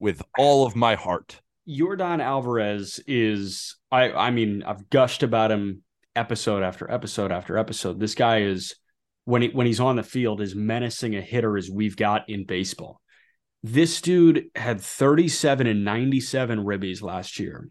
[0.04, 1.40] with all of my heart.
[1.66, 5.82] Yordan Alvarez is I I mean I've gushed about him
[6.14, 7.98] episode after episode after episode.
[7.98, 8.74] This guy is
[9.24, 12.44] when he when he's on the field as menacing a hitter as we've got in
[12.44, 13.00] baseball.
[13.62, 17.70] This dude had 37 and 97 ribbies last year.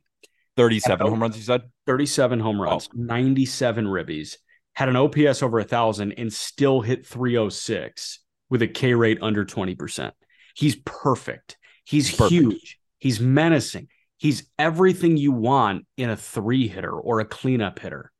[0.57, 1.61] 37 home runs, you said?
[1.85, 2.63] 37 home oh.
[2.63, 2.95] runs, oh.
[2.95, 4.37] 97 ribbies,
[4.73, 9.45] had an OPS over a thousand and still hit 306 with a K rate under
[9.45, 10.11] 20%.
[10.55, 11.57] He's perfect.
[11.83, 12.31] He's Perfect.
[12.31, 12.79] huge.
[12.99, 13.89] He's menacing.
[14.17, 18.11] He's everything you want in a three hitter or a cleanup hitter.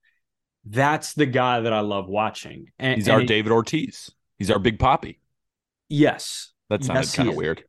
[0.66, 2.68] That's the guy that I love watching.
[2.80, 4.12] And, He's and our it, David Ortiz.
[4.38, 5.20] He's our Big Papi.
[5.90, 6.52] Yes.
[6.70, 7.64] That sounded yes, kind of weird.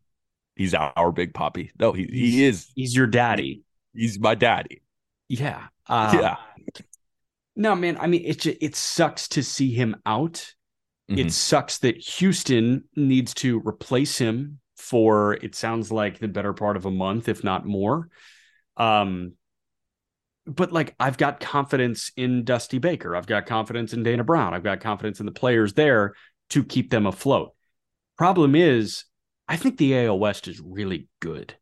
[0.57, 1.71] He's our Big Papi.
[1.79, 2.71] No, he, he is.
[2.75, 3.63] He's your daddy.
[3.93, 4.83] He's my daddy.
[5.29, 5.67] Yeah.
[5.89, 6.37] Um, yeah.
[7.57, 7.97] No, man.
[8.01, 10.55] I mean, it just, it sucks to see him out.
[11.11, 11.19] Mm-hmm.
[11.19, 16.77] It sucks that Houston needs to replace him for it sounds like the better part
[16.77, 18.09] of a month, if not more.
[18.77, 19.33] Um,
[20.47, 23.17] but like I've got confidence in Dusty Baker.
[23.17, 24.53] I've got confidence in Dana Brown.
[24.53, 26.15] I've got confidence in the players there
[26.51, 27.55] to keep them afloat.
[28.19, 29.05] Problem is,
[29.49, 31.55] I think the AL West is really good.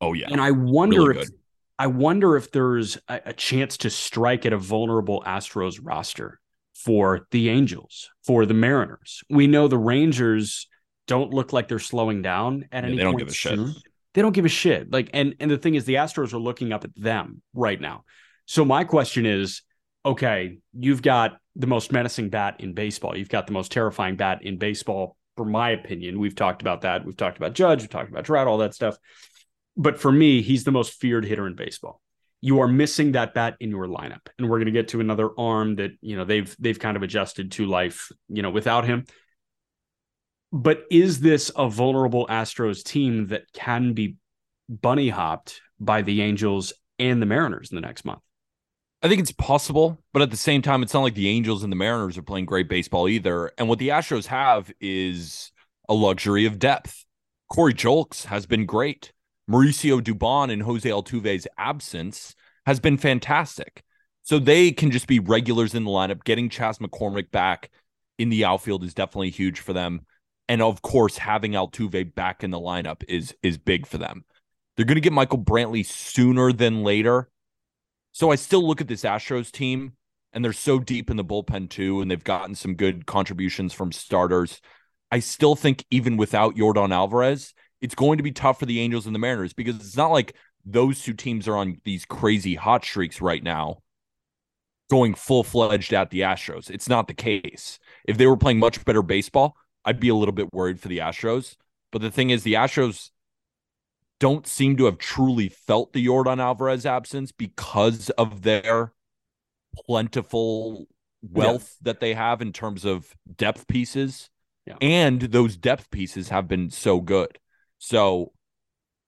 [0.00, 0.26] Oh yeah.
[0.28, 1.38] And I wonder really if good.
[1.78, 6.40] I wonder if there's a, a, chance to strike at a vulnerable Astros roster.
[6.74, 9.22] for the Angels, for the Mariners.
[9.30, 10.68] We know the Rangers
[11.06, 13.54] don't look like they're slowing down at Yeah, any they don't point give a shit.
[13.54, 13.74] soon.
[14.14, 14.92] They don't give a shit.
[14.92, 18.04] Like, and and the thing is, the Astros are looking up at them right now.
[18.46, 19.62] So my question is,
[20.04, 23.16] okay, you've got the most menacing bat in baseball.
[23.16, 26.18] You've got the most terrifying bat in baseball, for my opinion.
[26.18, 27.04] We've talked about that.
[27.04, 27.80] We've talked about Judge.
[27.80, 28.96] We've talked about Trout, all that stuff.
[29.76, 32.00] But for me, he's the most feared hitter in baseball.
[32.40, 35.30] You are missing that bat in your lineup, and we're going to get to another
[35.38, 39.04] arm that you know they've they've kind of adjusted to life, you know, without him.
[40.52, 44.16] But is this a vulnerable Astros team that can be
[44.68, 48.20] bunny hopped by the Angels and the Mariners in the next month?
[49.02, 51.70] I think it's possible, but at the same time, it's not like the Angels and
[51.70, 53.52] the Mariners are playing great baseball either.
[53.58, 55.52] And what the Astros have is
[55.88, 57.04] a luxury of depth.
[57.48, 59.12] Corey Julks has been great.
[59.48, 63.82] Mauricio Dubon in Jose Altuve's absence has been fantastic.
[64.22, 66.24] So they can just be regulars in the lineup.
[66.24, 67.70] Getting Chas McCormick back
[68.18, 70.04] in the outfield is definitely huge for them.
[70.48, 74.24] And of course, having Altuve back in the lineup is is big for them.
[74.76, 77.30] They're going to get Michael Brantley sooner than later.
[78.12, 79.92] So I still look at this Astros team,
[80.32, 83.92] and they're so deep in the bullpen too, and they've gotten some good contributions from
[83.92, 84.60] starters.
[85.10, 89.06] I still think even without Yordan Alvarez, it's going to be tough for the Angels
[89.06, 92.84] and the Mariners because it's not like those two teams are on these crazy hot
[92.84, 93.82] streaks right now,
[94.90, 96.70] going full fledged at the Astros.
[96.70, 97.78] It's not the case.
[98.04, 100.98] If they were playing much better baseball, I'd be a little bit worried for the
[100.98, 101.56] Astros.
[101.92, 103.10] But the thing is, the Astros
[104.18, 108.92] don't seem to have truly felt the Yordan Alvarez absence because of their
[109.86, 110.86] plentiful
[111.22, 114.28] wealth that they have in terms of depth pieces.
[114.66, 114.76] Yeah.
[114.80, 117.38] And those depth pieces have been so good.
[117.78, 118.32] So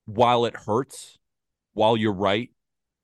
[0.04, 1.18] while it hurts,
[1.72, 2.50] while you're right,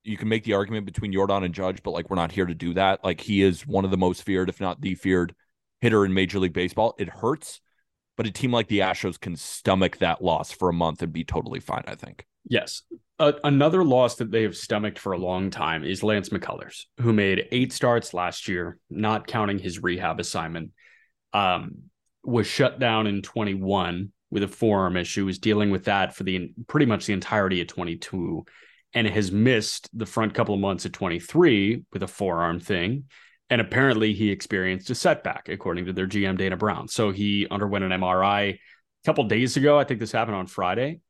[0.04, 2.54] you can make the argument between Yordan and Judge, but like we're not here to
[2.54, 3.02] do that.
[3.02, 5.34] Like he is one of the most feared, if not the feared
[5.84, 6.94] hitter in Major League Baseball.
[6.98, 7.60] It hurts,
[8.16, 11.24] but a team like the Astros can stomach that loss for a month and be
[11.24, 12.26] totally fine, I think.
[12.48, 12.82] Yes.
[13.18, 17.12] Uh, another loss that they have stomached for a long time is Lance McCullers, who
[17.12, 20.70] made eight starts last year, not counting his rehab assignment.
[21.34, 21.90] Um,
[22.24, 26.50] was shut down in 21 with a forearm issue, was dealing with that for the
[26.66, 28.46] pretty much the entirety of 22,
[28.94, 33.04] and has missed the front couple of months of 23 with a forearm thing.
[33.50, 36.88] And apparently he experienced a setback, according to their GM Dana Brown.
[36.88, 38.58] So he underwent an MRI a
[39.04, 39.78] couple days ago.
[39.78, 41.00] I think this happened on Friday.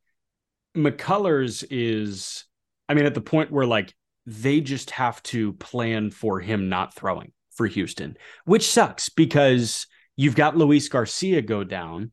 [0.76, 2.44] McCullers is,
[2.88, 3.94] I mean, at the point where like
[4.26, 10.36] they just have to plan for him not throwing for Houston, which sucks because you've
[10.36, 12.10] got Luis Garcia go down.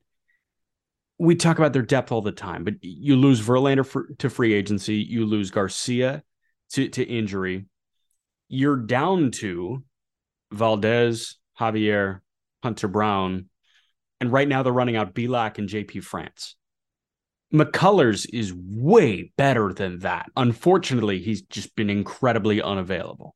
[1.18, 4.54] We talk about their depth all the time, but you lose Verlander for, to free
[4.54, 6.24] agency, you lose Garcia
[6.74, 7.66] to, to injury.
[8.50, 9.84] You're down to
[10.52, 12.22] Valdez, Javier,
[12.64, 13.50] Hunter Brown,
[14.20, 16.56] and right now they're running out Bielak and JP France.
[17.54, 20.32] McCullers is way better than that.
[20.38, 23.36] Unfortunately, he's just been incredibly unavailable.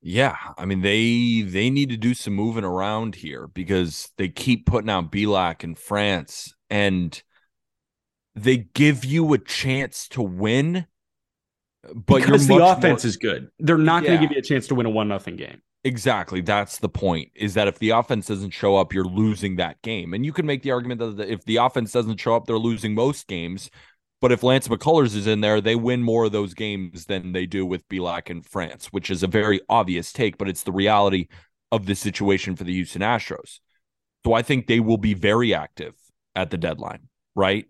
[0.00, 4.64] Yeah, I mean they they need to do some moving around here because they keep
[4.64, 7.20] putting out Bielak in France and
[8.36, 10.86] they give you a chance to win,
[11.92, 13.48] but because the offense more- is good.
[13.58, 15.60] They're not going to give you a chance to win a one nothing game.
[15.84, 16.40] Exactly.
[16.40, 17.30] That's the point.
[17.34, 20.12] Is that if the offense doesn't show up, you're losing that game.
[20.12, 22.94] And you can make the argument that if the offense doesn't show up, they're losing
[22.94, 23.70] most games.
[24.20, 27.46] But if Lance McCullers is in there, they win more of those games than they
[27.46, 31.28] do with Bielak in France, which is a very obvious take, but it's the reality
[31.70, 33.60] of the situation for the Houston Astros.
[34.26, 35.94] So I think they will be very active
[36.34, 37.66] at the deadline, right?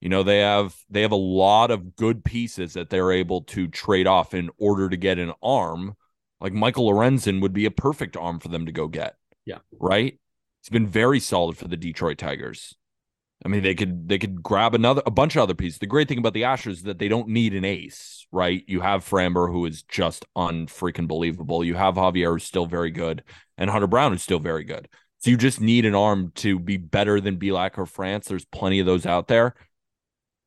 [0.00, 3.68] You know, they have they have a lot of good pieces that they're able to
[3.68, 5.96] trade off in order to get an arm.
[6.42, 9.16] Like Michael Lorenzen would be a perfect arm for them to go get.
[9.46, 9.58] Yeah.
[9.78, 10.18] Right?
[10.60, 12.74] He's been very solid for the Detroit Tigers.
[13.44, 15.78] I mean, they could they could grab another a bunch of other pieces.
[15.78, 18.62] The great thing about the Astros is that they don't need an ace, right?
[18.66, 21.64] You have Framber, who is just unfreaking believable.
[21.64, 23.24] You have Javier, who's still very good,
[23.58, 24.88] and Hunter Brown, who's still very good.
[25.18, 28.26] So you just need an arm to be better than Bielak or France.
[28.26, 29.54] There's plenty of those out there.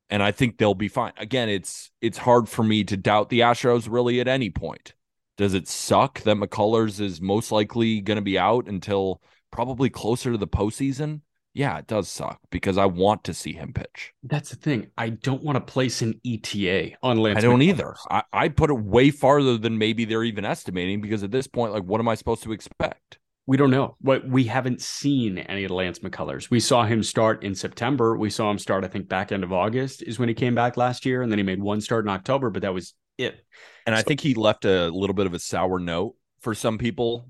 [0.09, 1.13] And I think they'll be fine.
[1.17, 4.93] Again, it's it's hard for me to doubt the Astros really at any point.
[5.37, 9.21] Does it suck that McCullers is most likely going to be out until
[9.51, 11.21] probably closer to the postseason?
[11.53, 14.13] Yeah, it does suck because I want to see him pitch.
[14.23, 14.87] That's the thing.
[14.97, 17.37] I don't want to place an ETA on Lance.
[17.37, 17.63] I don't McCullers.
[17.63, 17.95] either.
[18.11, 21.71] I, I put it way farther than maybe they're even estimating because at this point,
[21.71, 23.19] like, what am I supposed to expect?
[23.47, 23.95] We don't know.
[24.01, 26.49] What we haven't seen any of Lance McCullers.
[26.49, 28.17] We saw him start in September.
[28.17, 30.77] We saw him start, I think, back end of August is when he came back
[30.77, 33.45] last year, and then he made one start in October, but that was it.
[33.85, 37.27] And I think he left a little bit of a sour note for some people.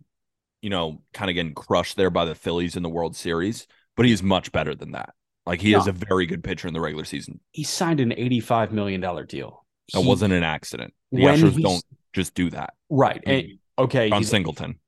[0.62, 4.06] you know, kind of getting crushed there by the Phillies in the World Series, but
[4.08, 5.14] he's much better than that.
[5.46, 7.40] Like he is a very good pitcher in the regular season.
[7.52, 9.64] He signed an $85 million deal.
[9.94, 10.96] That He- wasn't an accident.
[11.12, 11.84] The Astros don't
[12.14, 12.74] just do that.
[12.90, 13.22] right.
[13.28, 13.48] I And-
[13.78, 14.10] okay.
[14.10, 14.80] On Singleton.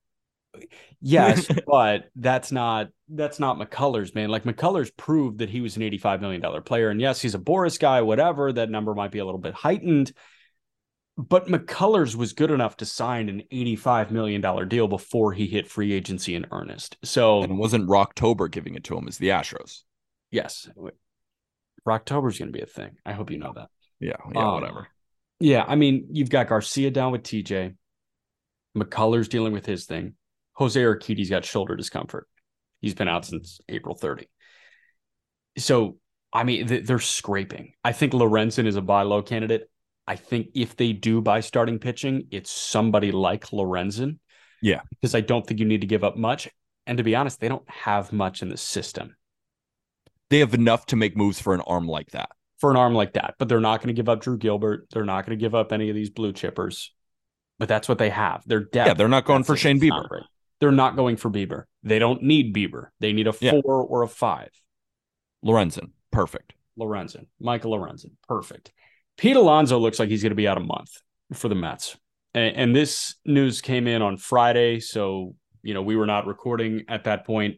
[1.00, 4.30] Yes, but that's not that's not McCullers, man.
[4.30, 6.90] Like McCullers proved that he was an $85 million player.
[6.90, 8.52] And yes, he's a Boras guy, whatever.
[8.52, 10.12] That number might be a little bit heightened.
[11.18, 15.92] But McCullers was good enough to sign an $85 million deal before he hit free
[15.92, 16.98] agency in earnest.
[17.04, 19.82] So And it wasn't Rocktober giving it to him, it's the Astros.
[20.30, 20.70] yes.
[21.88, 22.98] Rocktober's gonna be a thing.
[23.06, 23.70] I hope you know that.
[24.00, 24.88] Yeah, yeah, Um, whatever.
[25.40, 27.76] Yeah, I mean, you've got Garcia down with TJ.
[28.78, 30.14] McCullers dealing with his thing.
[30.54, 32.28] Jose Urquidy's got shoulder discomfort.
[32.82, 34.28] He's been out since April 30.
[35.58, 35.98] So,
[36.34, 37.74] I mean, they're scraping.
[37.84, 39.70] I think Lorenzen is a buy low candidate.
[40.08, 44.20] I think if they do buy starting pitching, it's somebody like Lorenzen.
[44.62, 44.82] Yeah.
[44.90, 46.48] Because I don't think you need to give up much.
[46.86, 49.16] And to be honest, they don't have much in the system
[50.30, 52.30] They have enough to make moves for an arm like that.
[52.60, 54.88] for an arm like that, but they're not going to give up Drew Gilbert.
[54.92, 56.88] They're not going to give up any of these blue chippers.
[57.60, 58.44] But that's what they have.
[58.48, 58.88] Their depth.
[58.88, 59.60] Yeah, they're not going That's for it.
[59.60, 60.08] Shane Bieber.
[60.08, 60.24] great.
[60.60, 61.66] They're not going for Bieber.
[61.84, 62.88] They don't need Bieber.
[63.00, 63.52] They need a Yeah.
[63.62, 64.50] four or a five.
[65.46, 66.54] Lorenzen, perfect.
[66.80, 68.72] Lorenzen, Michael Lorenzen, perfect.
[69.18, 71.02] Pete Alonso looks like he's going to be out a month
[71.34, 71.98] for the Mets,
[72.34, 76.84] and, and this news came in on Friday, so you know we were not recording
[76.88, 77.56] at that point.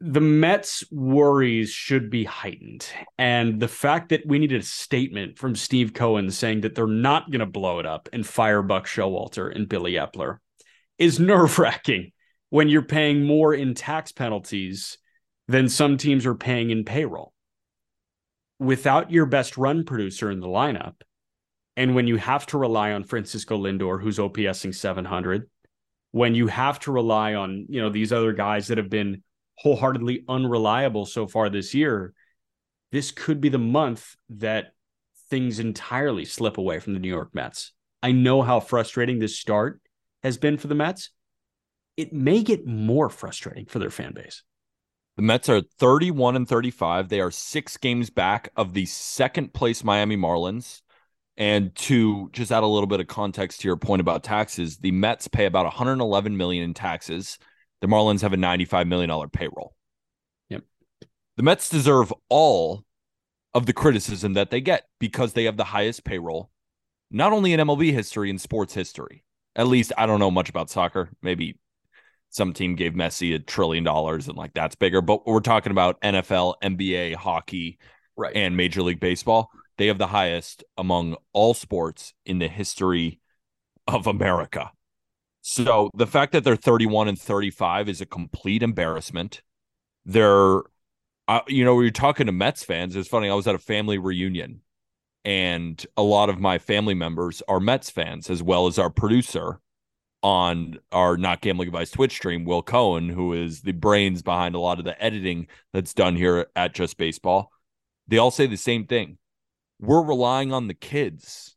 [0.00, 2.86] The Mets' worries should be heightened,
[3.18, 7.30] and the fact that we needed a statement from Steve Cohen saying that they're not
[7.30, 10.38] going to blow it up and fire Buck Showalter and Billy Eppler
[10.98, 12.12] is nerve wracking
[12.50, 14.98] when you're paying more in tax penalties
[15.48, 17.32] than some teams are paying in payroll.
[18.58, 20.94] Without your best run producer in the lineup,
[21.76, 25.48] and when you have to rely on Francisco Lindor, who's OPSing 700,
[26.12, 29.22] when you have to rely on, you know, these other guys that have been
[29.58, 32.14] wholeheartedly unreliable so far this year,
[32.92, 34.72] this could be the month that
[35.28, 37.72] things entirely slip away from the New York Mets.
[38.02, 39.80] I know how frustrating this start
[40.22, 41.10] has been for the Mets.
[41.96, 44.42] It may get more frustrating for their fan base.
[45.16, 47.08] The Mets are 31 and 35.
[47.08, 50.82] They are six games back of the second place Miami Marlins.
[51.38, 54.92] And to just add a little bit of context to your point about taxes, the
[54.92, 57.38] Mets pay about 111 million in taxes.
[57.80, 59.74] The Marlins have a 95 million dollar payroll.
[60.50, 60.64] Yep.
[61.36, 62.84] The Mets deserve all
[63.54, 66.50] of the criticism that they get because they have the highest payroll,
[67.10, 69.24] not only in MLB history in sports history.
[69.54, 71.08] At least I don't know much about soccer.
[71.22, 71.56] Maybe
[72.36, 75.00] some team gave Messi a trillion dollars and like that's bigger.
[75.00, 77.78] But we're talking about NFL, NBA, hockey,
[78.14, 78.36] Right.
[78.36, 79.50] and Major League Baseball.
[79.78, 83.20] They have the highest among all sports in the history
[83.86, 84.70] of America.
[85.40, 89.42] So the fact that they're 31 and 35 is a complete embarrassment.
[90.04, 90.60] They're,
[91.28, 92.96] uh, you know, we were talking to Mets fans.
[92.96, 93.30] It's funny.
[93.30, 94.60] I was at a family reunion,
[95.24, 99.60] and a lot of my family members are Mets fans, as well as our producer
[100.26, 104.58] on our Not Gambling Advice Twitch stream, Will Cohen, who is the brains behind a
[104.58, 107.52] lot of the editing that's done here at Just Baseball.
[108.08, 109.18] They all say the same thing.
[109.80, 111.54] We're relying on the kids.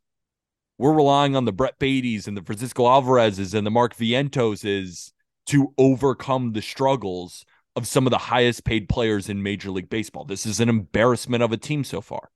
[0.78, 5.10] We're relying on the Brett Batys and the Francisco Alvarez's and the Mark Vientoses
[5.46, 7.44] to overcome the struggles
[7.74, 10.24] of some of the highest paid players in Major League Baseball.
[10.24, 12.30] This is an embarrassment of a team so far.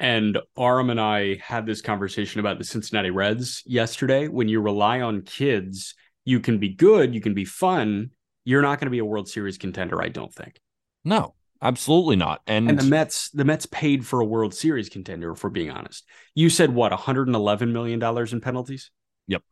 [0.00, 4.28] And Aram and I had this conversation about the Cincinnati Reds yesterday.
[4.28, 5.94] When you rely on kids,
[6.24, 8.10] you can be good, you can be fun.
[8.44, 10.58] You're not going to be a World Series contender, I don't think.
[11.04, 12.40] No, absolutely not.
[12.46, 15.70] And, And the Mets, the Mets paid for a World Series contender, if we're being
[15.70, 16.06] honest.
[16.34, 18.90] You said what, 111 million dollars in penalties?
[19.26, 19.42] Yep.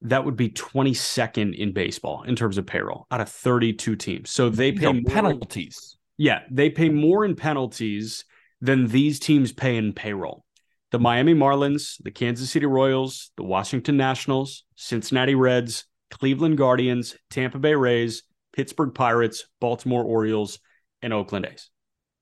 [0.00, 4.30] That would be 22nd in baseball in terms of payroll out of 32 teams.
[4.30, 5.98] So they pay penalties.
[6.16, 8.24] Yeah, they pay more in penalties
[8.64, 10.42] than these teams pay in payroll.
[10.90, 17.58] The Miami Marlins, the Kansas City Royals, the Washington Nationals, Cincinnati Reds, Cleveland Guardians, Tampa
[17.58, 18.22] Bay Rays,
[18.54, 20.60] Pittsburgh Pirates, Baltimore Orioles,
[21.02, 21.68] and Oakland A's.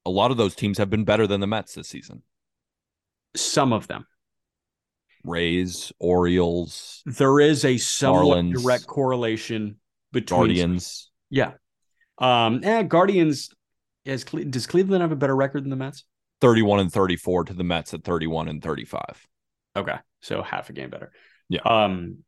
[0.04, 2.22] A lot of those teams have been better than the Mets this season.
[3.36, 4.04] Some of them.
[5.22, 9.76] Rays, Orioles, There is a somewhat Marlins, direct correlation
[10.10, 11.08] between Guardians.
[11.30, 11.52] Yeah.
[12.18, 13.50] Um, eh, Guardians
[14.04, 16.04] has does Cleveland have a better record than the Mets?
[16.42, 19.00] 31 and 34 to the Mets at 31 and 35.
[19.76, 19.96] Okay.
[20.20, 21.12] So half a game better.
[21.48, 21.60] Yeah.
[21.64, 22.18] Um,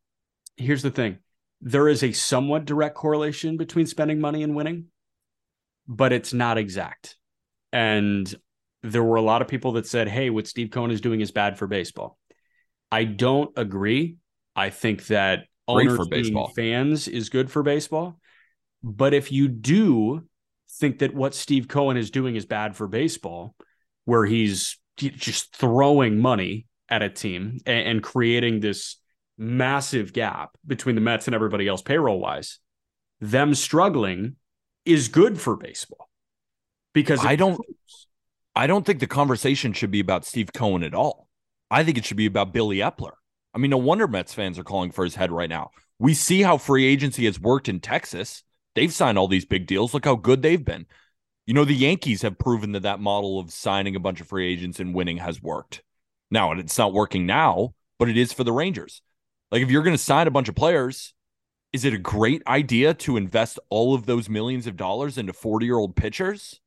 [0.57, 1.17] here's the thing.
[1.61, 4.85] There is a somewhat direct correlation between spending money and winning,
[5.87, 7.17] but it's not exact.
[7.73, 8.33] And
[8.83, 11.31] there were a lot of people that said, hey, what Steve Cohen is doing is
[11.31, 12.17] bad for baseball.
[12.91, 14.17] I don't agree.
[14.55, 16.53] I think that Great owners for being baseball.
[16.55, 18.19] fans is good for baseball.
[18.81, 20.23] But if you do
[20.79, 23.55] think that what Steve Cohen is doing is bad for baseball,
[24.05, 28.97] where he's just throwing money at a team and, and creating this
[29.37, 32.59] massive gap between the Mets and everybody else payroll wise,
[33.19, 34.35] them struggling
[34.85, 36.09] is good for baseball
[36.93, 38.07] because I don't- proves-
[38.55, 41.27] I don't think the conversation should be about Steve Cohen at all.
[41.69, 43.13] I think it should be about Billy Eppler.
[43.53, 45.71] I mean, no wonder Mets fans are calling for his head right now.
[45.99, 48.43] We see how free agency has worked in Texas.
[48.75, 49.93] They've signed all these big deals.
[49.93, 50.85] Look how good they've been.
[51.45, 54.51] You know, the Yankees have proven that that model of signing a bunch of free
[54.51, 55.83] agents and winning has worked.
[56.31, 59.01] Now, and it's not working now, but it is for the Rangers.
[59.51, 61.13] Like, if you're going to sign a bunch of players,
[61.71, 65.65] is it a great idea to invest all of those millions of dollars into 40
[65.65, 66.59] year old pitchers?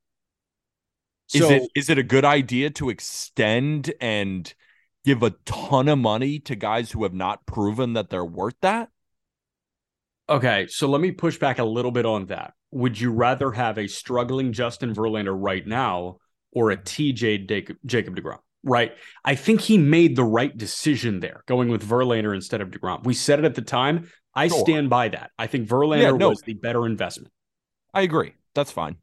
[1.34, 4.52] Is So- it is it a good idea to extend and
[5.04, 8.90] give a ton of money to guys who have not proven that they're worth that?
[10.28, 12.52] Okay, so let me push back a little bit on that.
[12.70, 16.18] Would you rather have a struggling Justin Verlander right now
[16.52, 18.38] or a TJ Jacob, Jacob DeGrom?
[18.62, 18.92] Right.
[19.24, 23.04] I think he made the right decision there, going with Verlander instead of DeGrom.
[23.04, 24.10] We said it at the time.
[24.34, 24.60] I Sure.
[24.60, 25.30] stand by that.
[25.38, 26.28] I think Verlander Yeah, no.
[26.30, 27.32] was the better investment.
[27.94, 28.34] I agree.
[28.54, 28.96] That's fine.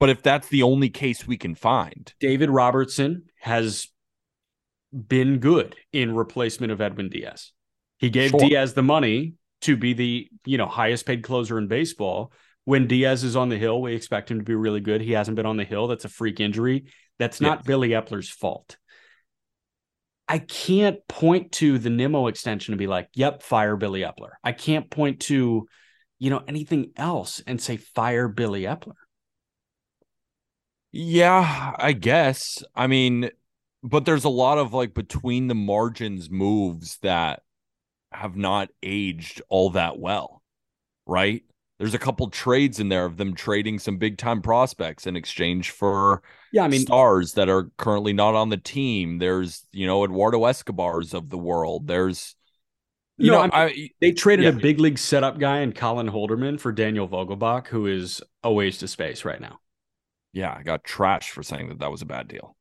[0.00, 3.88] But if that's the only case we can find, David Robertson has
[4.92, 7.52] been good in replacement of Edwin Diaz.
[7.98, 8.40] He gave Sure.
[8.40, 9.34] Diaz the money
[9.64, 12.32] to be the, you know, highest paid closer in baseball.
[12.64, 15.00] When Diaz is on the hill, we expect him to be really good.
[15.02, 15.86] He hasn't been on the hill.
[15.88, 16.86] That's a freak injury.
[17.18, 17.66] That's not Yes.
[17.66, 18.76] Billy Eppler's fault.
[20.26, 24.52] I can't point to the Nimmo extension and be like, "Yep, fire Billy Eppler." I
[24.52, 25.66] can't point to,
[26.18, 28.94] you know, anything else and say fire Billy Eppler.
[30.92, 32.62] yeah, I guess.
[32.74, 33.30] I mean,
[33.82, 37.42] but there's a lot of like between the margins moves that
[38.14, 40.42] have not aged all that well,
[41.06, 41.42] right?
[41.78, 45.70] There's a couple trades in there of them trading some big time prospects in exchange
[45.72, 49.18] for Yeah, I mean, stars that are currently not on the team.
[49.18, 51.86] There's, you know, Eduardo Escobars of the world.
[51.88, 52.36] There's,
[53.18, 54.48] you No, know, I I, They traded Yeah.
[54.48, 58.82] a big league setup guy in Colin Holderman for Daniel Vogelbach, who is a waste
[58.82, 59.60] of space right now.
[60.32, 62.56] yeah, I got trashed for saying that that was a bad deal.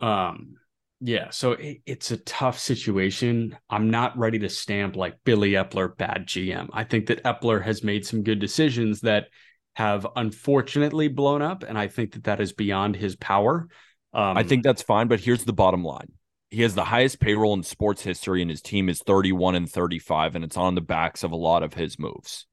[0.00, 0.58] Um,
[1.06, 3.58] yeah, so it, it's a tough situation.
[3.68, 6.70] I'm not ready to stamp like Billy Eppler bad GM.
[6.72, 9.26] I think that Eppler has made some good decisions that
[9.76, 13.68] have unfortunately blown up, and I think that that is beyond his power.
[14.14, 16.10] Um, I think that's fine, but here's the bottom line.
[16.50, 20.36] He has the highest payroll in sports history, and his team is 31 and 35,
[20.36, 22.46] and it's on the backs of a lot of his moves.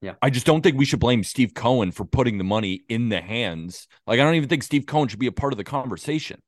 [0.00, 0.14] Yeah.
[0.22, 3.20] I just don't think we should blame Steve Cohen for putting the money in the
[3.20, 3.88] hands.
[4.06, 6.40] Like, I don't even think Steve Cohen should be a part of the conversation.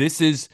[0.00, 0.48] This is,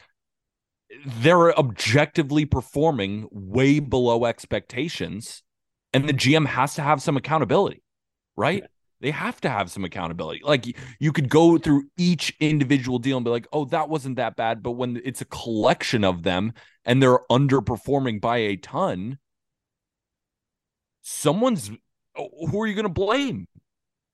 [1.05, 5.41] they're objectively performing way below expectations,
[5.93, 7.81] and the GM has to have some accountability,
[8.35, 8.65] right?
[8.99, 10.41] They have to have some accountability.
[10.43, 10.65] Like
[10.99, 14.61] you could go through each individual deal and be like, "Oh, that wasn't that bad,"
[14.61, 16.51] but when it's a collection of them
[16.83, 19.17] and they're underperforming by a ton,
[21.03, 21.71] someone's
[22.17, 23.47] oh, who are you going to blame?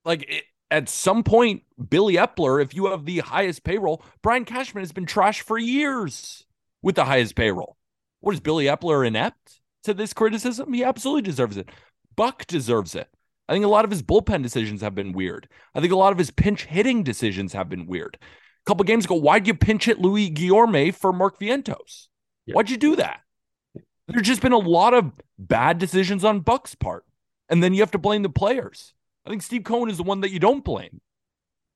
[0.05, 0.43] Like it,
[0.73, 5.05] at some point, Billy Eppler, if you have the highest payroll, Brian Cashman has been
[5.05, 6.45] trashed for years
[6.81, 7.77] with the highest payroll.
[8.21, 10.73] What is Billy Eppler inept to this criticism?
[10.73, 11.69] He absolutely deserves it.
[12.15, 13.07] Buck deserves it.
[13.47, 15.47] I think a lot of his bullpen decisions have been weird.
[15.75, 18.17] I think a lot of his pinch hitting decisions have been weird.
[18.21, 22.07] A couple games ago, why'd you pinch hit Louis Guillorme for Mark Vientos?
[22.47, 22.55] Yeah.
[22.55, 23.19] Why'd you do that?
[24.07, 27.05] There's just been a lot of bad decisions on Buck's part.
[27.47, 28.93] And then you have to blame the players.
[29.25, 31.01] I think Steve Cohen is the one that you don't blame.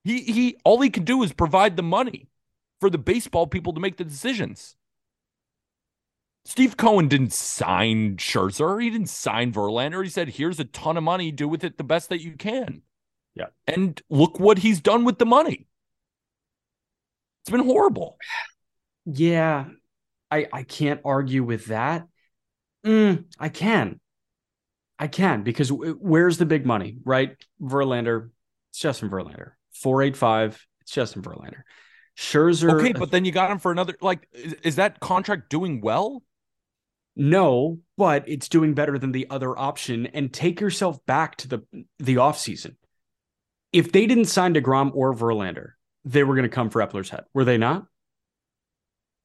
[0.04, 2.28] He he all he can do is provide the money
[2.80, 4.76] for the baseball people to make the decisions.
[6.46, 8.82] Steve Cohen didn't sign Scherzer.
[8.82, 10.02] He didn't sign Verlander.
[10.02, 11.30] He said, here's a ton of money.
[11.30, 12.84] Do with it the best that you can.
[13.36, 13.48] Yeah.
[13.68, 15.68] And look what he's done with the money.
[17.44, 18.18] It's been horrible.
[19.10, 19.68] Yeah,
[20.30, 22.06] I I can't argue with that.
[22.86, 24.02] Mm, I can,
[25.00, 27.36] I can because where's the big money, right?
[27.62, 28.30] Verlander,
[28.72, 29.52] it's Justin Verlander.
[29.74, 31.62] Four eight five, it's Justin Verlander.
[32.18, 33.96] Scherzer, Okay, but then you got him for another.
[34.02, 36.24] Like, is, is that contract doing well?
[37.20, 40.06] no, but it's doing better than the other option.
[40.06, 41.62] And take yourself back to the
[41.98, 42.76] the offseason.
[43.74, 45.72] If they didn't sign Degrom or Verlander,
[46.06, 47.86] they were going to come for Eppler's head, were they not?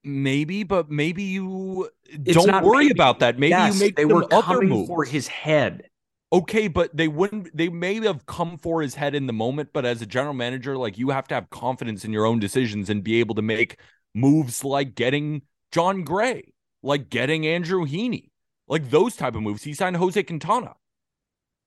[0.05, 1.89] Maybe, but maybe you
[2.25, 2.91] It's don't worry maybe.
[2.91, 3.39] about that.
[3.39, 4.89] Maybe Yes, you make they them were other coming moves.
[4.89, 5.89] for his head.
[6.33, 7.55] Okay, but they wouldn't.
[7.57, 10.77] They may have come for his head in the moment, but as a general manager,
[10.79, 13.79] like you have to have confidence in your own decisions and be able to make
[14.15, 15.43] moves like getting
[15.73, 16.53] Jon Gray.
[16.83, 18.31] like getting Andrew Heaney,
[18.67, 19.63] like those type of moves.
[19.63, 20.75] He signed Jose Quintana.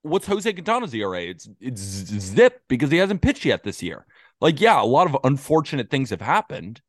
[0.01, 1.21] What's Jose Quintana's ERA?
[1.21, 4.05] It's it's zip because he hasn't pitched yet this year.
[4.41, 6.81] Like, yeah, a lot of unfortunate things have happened.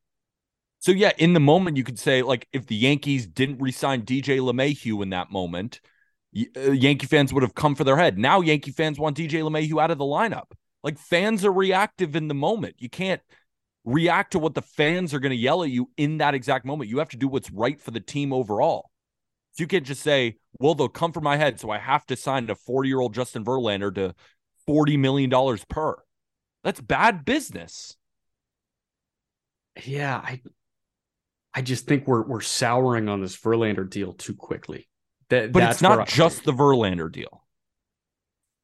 [0.87, 4.39] So yeah, in the moment, you could say like if the Yankees didn't resign DJ
[4.39, 5.80] LeMahieu in that moment,
[6.57, 8.18] uh, Yankee fans would have come for their head.
[8.18, 10.53] Now Yankee fans want DJ LeMahieu out of the lineup.
[10.84, 12.76] Like fans are reactive in the moment.
[12.78, 13.20] You can't
[13.84, 16.89] react to what the fans are going to yell at you in that exact moment.
[16.89, 18.89] You have to do what's right for the team overall.
[19.55, 21.59] So you can't just say, well, they'll come for my head.
[21.59, 24.14] So I have to sign a 40 year old Justin Verlander to
[24.68, 25.97] $40 million per.
[26.62, 27.97] That's bad business.
[29.84, 30.18] Yeah.
[30.22, 30.41] I,
[31.57, 34.88] I just think we're, we're souring on this Verlander deal too quickly.
[35.30, 37.42] That, but it's not just the Verlander deal.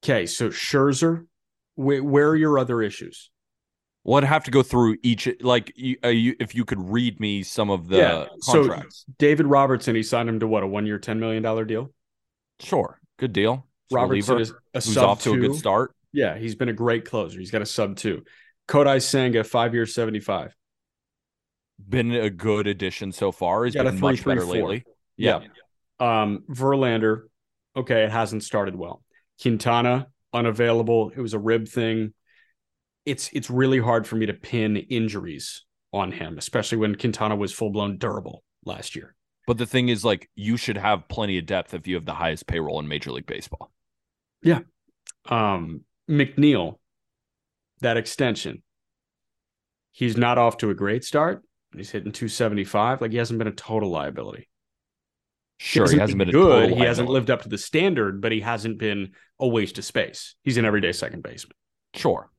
[0.05, 0.27] Okay.
[0.27, 1.27] So Scherzer,
[1.75, 3.31] where, where are your other issues?
[4.05, 5.29] Well, I'd have to go through each.
[5.41, 5.73] Like,
[6.05, 8.27] uh, you, if you could read me some of the yeah.
[8.45, 9.05] contracts.
[9.07, 11.93] So David Robertson, he signed him to what a one-year, ten million dollar deal.
[12.59, 13.67] Sure, good deal.
[13.93, 15.95] Robertson is a who's off to a good start.
[16.13, 17.39] Yeah, he's been a great closer.
[17.39, 18.25] He's got a sub two.
[18.69, 20.53] Kodai Senga, five years, seventy-five.
[21.89, 23.65] Been a good addition so far.
[23.65, 24.55] He's, been a much better four.
[24.55, 24.85] lately.
[25.17, 25.41] Yeah.
[26.01, 26.23] yeah.
[26.23, 27.23] Um, Verlander,
[27.77, 29.03] okay, it hasn't started well.
[29.41, 31.13] Quintana, unavailable.
[31.15, 32.15] It was a rib thing.
[33.05, 37.53] It's it's really hard for me to pin injuries on him, especially when Quintana was
[37.53, 39.15] full blown durable last year.
[39.47, 42.15] But the thing is, like, you should have plenty of depth if you have the
[42.15, 43.73] highest payroll in Major League Baseball.
[44.43, 44.61] Yeah.
[45.29, 46.79] Um, McNeil,
[47.81, 48.63] that extension,
[49.91, 51.43] he's not off to a great start.
[51.75, 53.01] He's hitting 275.
[53.01, 54.49] Like, he hasn't been a total liability.
[55.59, 56.71] Sure, he hasn't, he hasn't been, been good.
[56.71, 60.35] He hasn't lived up to the standard, but he hasn't been a waste of space.
[60.43, 61.57] He's an everyday second baseman.
[61.95, 62.31] Sure.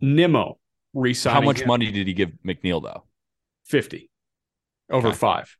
[0.00, 0.58] Nimmo
[0.94, 1.42] resigning.
[1.42, 1.68] How much him.
[1.68, 3.04] money did he give McNeil though?
[3.64, 4.10] Fifty
[4.90, 5.16] over okay.
[5.16, 5.56] five.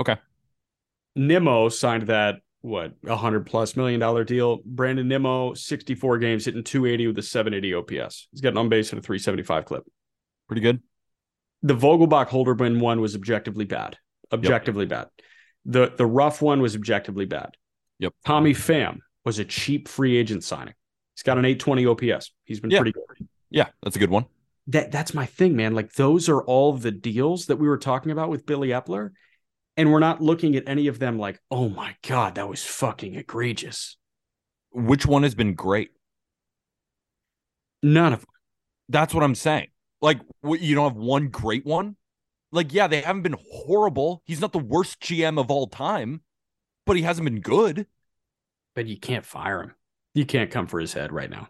[0.00, 0.16] Okay.
[1.14, 4.60] Nimmo signed that what a hundred plus million dollar deal.
[4.64, 8.28] Brandon Nimmo, sixty four games, hitting two eighty with a seven eighty OPS.
[8.30, 9.84] He's got an on base at a three seventy five clip.
[10.48, 10.82] Pretty good.
[11.62, 13.98] The Vogelbach Holderman one was objectively bad.
[14.32, 14.90] Objectively yep.
[14.90, 15.08] bad.
[15.64, 17.56] The the Ruf one was objectively bad.
[17.98, 18.14] Yep.
[18.24, 20.74] Tommy Pham was a cheap free agent signing.
[21.14, 22.32] He's got an 820 OPS.
[22.44, 22.78] He's been yeah.
[22.78, 23.28] pretty good.
[23.50, 24.24] Yeah, that's a good one.
[24.68, 25.74] That that's my thing, man.
[25.74, 29.10] Like those are all the deals that we were talking about with Billy Eppler.
[29.76, 33.14] And we're not looking at any of them like, oh my God, that was fucking
[33.14, 33.96] egregious.
[34.72, 35.90] Which one has been great?
[37.82, 38.28] None of them.
[38.88, 39.68] That's what I'm saying.
[40.00, 41.96] Like, you don't have one great one?
[42.52, 44.22] Like, yeah, they haven't been horrible.
[44.24, 46.22] He's not the worst GM of all time,
[46.86, 47.86] but he hasn't been good.
[48.74, 49.74] But you can't fire him.
[50.14, 51.48] You can't come for his head right now.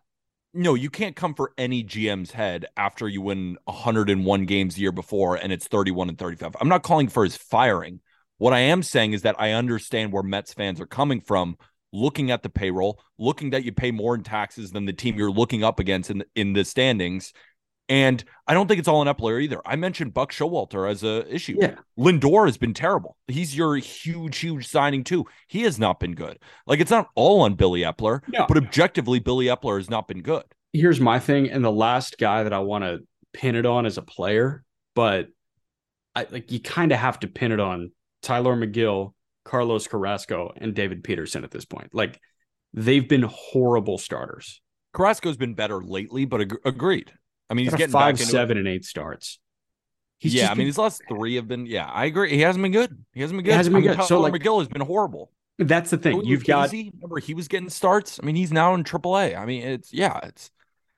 [0.52, 4.92] No, you can't come for any GM's head after you win 101 games the year
[4.92, 6.56] before and it's 31 and 35.
[6.60, 8.00] I'm not calling for his firing.
[8.38, 11.56] What I am saying is that I understand where Mets fans are coming from,
[11.92, 15.30] looking at the payroll, looking that you pay more in taxes than the team you're
[15.30, 17.32] looking up against in in the standings,
[17.90, 19.60] and I don't think it's all an Eppler either.
[19.66, 21.56] I mentioned Buck Showalter as a issue.
[21.60, 21.74] Yeah.
[21.98, 23.16] Lindor has been terrible.
[23.26, 25.26] He's your huge, huge signing too.
[25.48, 26.38] He has not been good.
[26.68, 28.46] Like it's not all on Billy Eppler, no.
[28.46, 30.44] but objectively, Billy Eppler has not been good.
[30.72, 33.00] Here's my thing, and the last guy that I want to
[33.32, 34.62] pin it on as a player,
[34.94, 35.26] but
[36.14, 37.90] I like you kind of have to pin it on
[38.22, 39.14] Tylor Megill,
[39.44, 41.92] Carlos Carrasco, and David Peterson at this point.
[41.92, 42.20] Like
[42.72, 44.60] they've been horrible starters.
[44.94, 47.12] Carrasco's been better lately, but ag- agreed.
[47.50, 49.40] I mean, he's getting five, seven, and eight starts.
[50.18, 51.66] He's yeah, I mean, his last three have been.
[51.66, 52.30] Yeah, I agree.
[52.30, 53.04] He hasn't been good.
[53.12, 53.52] He hasn't been good.
[53.52, 54.06] He hasn't been I mean, good.
[54.06, 55.32] So like, Megill has been horrible.
[55.58, 56.24] That's the thing.
[56.24, 56.70] You've got.
[56.70, 58.20] Remember, he was getting starts.
[58.22, 59.36] I mean, he's now in AAA.
[59.36, 60.50] I mean, it's yeah, it's,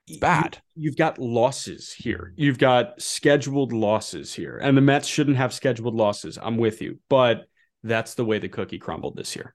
[0.06, 0.58] it's bad.
[0.76, 2.34] You've got losses here.
[2.36, 6.38] You've got scheduled losses here, and the Mets shouldn't have scheduled losses.
[6.40, 7.46] I'm with you, but
[7.82, 9.54] that's the way the cookie crumbled this year.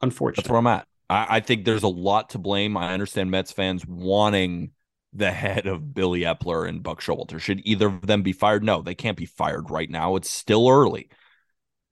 [0.00, 0.88] Unfortunately, that's where I'm at.
[1.08, 2.76] I, I think there's a lot to blame.
[2.76, 4.70] I understand Mets fans wanting
[5.12, 7.40] the head of Billy Eppler and Buck Showalter.
[7.40, 8.62] Should either of them be fired?
[8.62, 10.16] No, they can't be fired right now.
[10.16, 11.08] It's still early.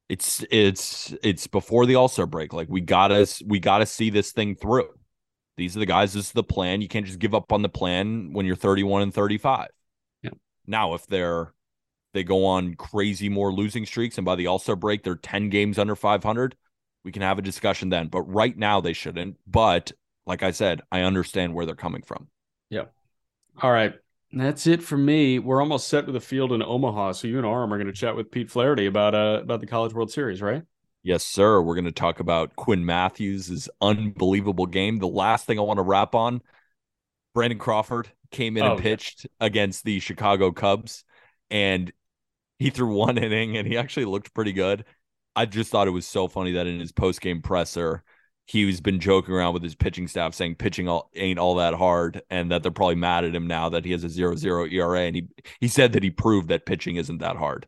[0.08, 2.52] It's it's it's before the All Star break.
[2.52, 4.88] Like we gotta we gotta see this thing through.
[5.56, 6.12] These are the guys.
[6.12, 6.80] This is the plan.
[6.80, 9.68] You can't just give up on the plan when you're 31 and 35.
[10.22, 10.30] Yeah.
[10.66, 11.54] Now, if they're
[12.12, 15.48] they go on crazy more losing streaks and by the All Star break they're 10
[15.48, 16.56] games under 500,
[17.06, 18.08] we can have a discussion then.
[18.08, 19.36] But right now they shouldn't.
[19.46, 19.92] But
[20.26, 22.26] like I said, I understand where they're coming from.
[22.68, 22.86] Yeah.
[23.62, 23.94] All right.
[24.32, 25.38] That's it for me.
[25.38, 27.12] We're almost set with the field in Omaha.
[27.12, 29.68] So you and Aram are going to chat with Pete Flaherty about uh about the
[29.68, 30.64] College World Series, right?
[31.04, 31.62] Yes, sir.
[31.62, 34.98] We're going to talk about Quinn Matthews' unbelievable game.
[34.98, 36.42] The last thing I want to wrap on
[37.34, 39.46] Brandon Crawford came in oh, and pitched yeah.
[39.46, 41.04] against the Chicago Cubs.
[41.48, 41.92] And
[42.58, 44.84] he threw one inning and he actually looked pretty good.
[45.36, 48.02] I just thought it was so funny that in his post game presser,
[48.46, 52.22] he's been joking around with his pitching staff saying pitching all, ain't all that hard
[52.30, 55.00] and that they're probably mad at him now that he has a zero zero ERA.
[55.00, 55.28] And he,
[55.60, 57.66] he said that he proved that pitching isn't that hard.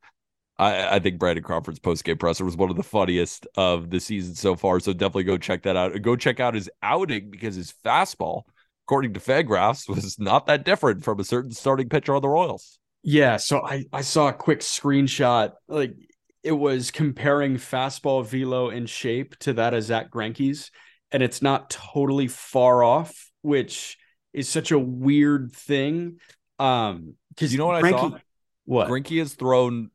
[0.58, 4.00] I, I think Brandon Crawford's post game presser was one of the funniest of the
[4.00, 4.80] season so far.
[4.80, 6.00] So definitely go check that out.
[6.02, 8.42] Go check out his outing because his fastball,
[8.86, 12.78] according to Fangraphs, was not that different from a certain starting pitcher on the Royals.
[13.04, 15.52] Yeah, so I I saw a quick screenshot.
[15.68, 15.94] Like
[16.42, 20.70] it was comparing fastball velo and shape to that of Zack Greinke's,
[21.10, 23.98] and it's not totally far off, which
[24.32, 26.18] is such a weird thing.
[26.58, 28.18] Um, because you know what Greinke, I saw?
[28.64, 29.90] What Greinke has thrown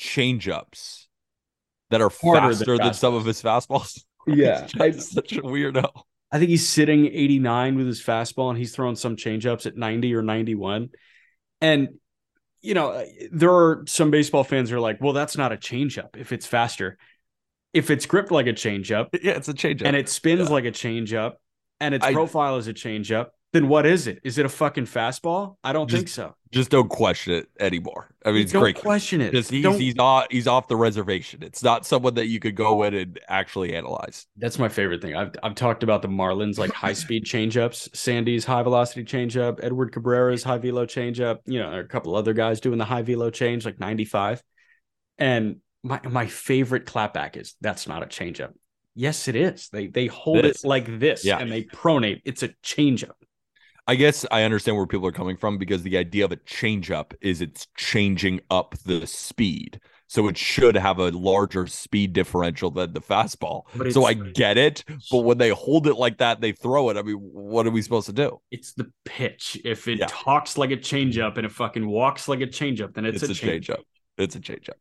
[0.00, 1.06] changeups
[1.90, 4.02] that are Harder faster than, than some of his fastballs.
[4.24, 5.84] Yeah, it's such a weirdo.
[6.30, 10.14] I think he's sitting 89 with his fastball, and he's throwing some changeups at 90
[10.14, 10.90] or 91.
[11.60, 11.88] And
[12.62, 15.56] you know, uh, there are some baseball fans who are like, "Well, that's not a
[15.56, 16.98] changeup if it's faster."
[17.72, 20.54] If it's gripped like a changeup, yeah, it's a changeup, and it spins yeah.
[20.54, 21.34] like a changeup,
[21.80, 24.20] and its I, profile is a changeup, then what is it?
[24.24, 25.56] Is it a fucking fastball?
[25.62, 26.34] I don't just, think so.
[26.50, 28.08] Just don't question it anymore.
[28.24, 28.76] I mean, it's don't great.
[28.76, 29.32] Question it.
[29.32, 31.42] Just he's, he's off he's off the reservation.
[31.42, 34.26] It's not someone that you could go in and actually analyze.
[34.38, 35.14] That's my favorite thing.
[35.14, 39.92] I've I've talked about the Marlins like high speed changeups, Sandy's high velocity changeup, Edward
[39.92, 41.40] Cabrera's high velo changeup.
[41.44, 44.42] You know, a couple other guys doing the high velo change like ninety five.
[45.18, 48.52] And my my favorite clapback is that's not a changeup.
[48.94, 49.68] Yes, it is.
[49.68, 51.38] They they hold it, it like this yeah.
[51.38, 52.22] and they pronate.
[52.24, 53.12] It's a changeup.
[53.86, 57.14] I guess I understand where people are coming from because the idea of a changeup
[57.20, 59.80] is it's changing up the speed.
[60.06, 63.62] So it should have a larger speed differential than the fastball.
[63.92, 64.84] So I get it.
[65.10, 66.98] But when they hold it like that, they throw it.
[66.98, 68.38] I mean, what are we supposed to do?
[68.50, 69.58] It's the pitch.
[69.64, 70.06] If it yeah.
[70.10, 73.46] talks like a changeup and it fucking walks like a changeup, then it's, it's a,
[73.46, 73.66] a changeup.
[73.66, 73.86] Change
[74.18, 74.74] it's a changeup.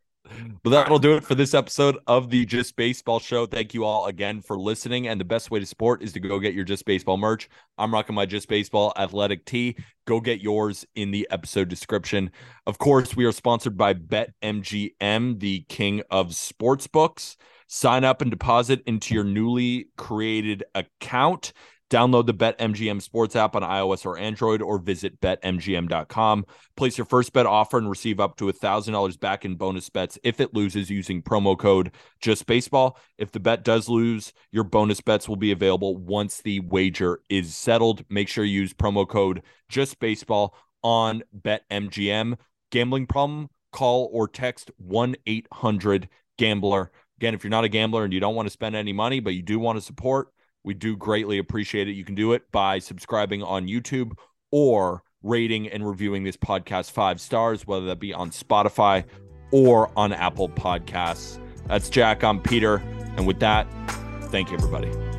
[0.63, 3.45] But that'll do it for this episode of the Just Baseball Show.
[3.45, 5.07] Thank you all again for listening.
[5.07, 7.49] And the best way to support is to go get your Just Baseball merch.
[7.77, 9.75] I'm rocking my Just Baseball athletic tee.
[10.05, 12.31] Go get yours in the episode description.
[12.67, 17.37] Of course, we are sponsored by BetMGM, the king of sports books.
[17.67, 21.53] Sign up and deposit into your newly created account.
[21.91, 26.45] Download the BetMGM Sports app on iOS or Android or visit betmgm.com.
[26.77, 30.39] Place your first bet offer and receive up to $1,000 back in bonus bets if
[30.39, 31.91] it loses using promo code
[32.23, 32.95] JustBaseball.
[33.17, 37.53] If the bet does lose, your bonus bets will be available once the wager is
[37.53, 38.05] settled.
[38.09, 40.51] Make sure you use promo code JustBaseball
[40.83, 42.37] on BetMGM.
[42.71, 43.49] Gambling problem?
[43.73, 46.89] Call or text 1 800 Gambler.
[47.17, 49.33] Again, if you're not a gambler and you don't want to spend any money, but
[49.33, 50.29] you do want to support,
[50.63, 51.93] we do greatly appreciate it.
[51.93, 54.13] You can do it by subscribing on YouTube
[54.51, 59.03] or rating and reviewing this podcast five stars, whether that be on Spotify
[59.51, 61.39] or on Apple Podcasts.
[61.67, 62.23] That's Jack.
[62.23, 62.77] I'm Peter.
[63.17, 63.67] And with that,
[64.29, 65.10] thank you, everybody.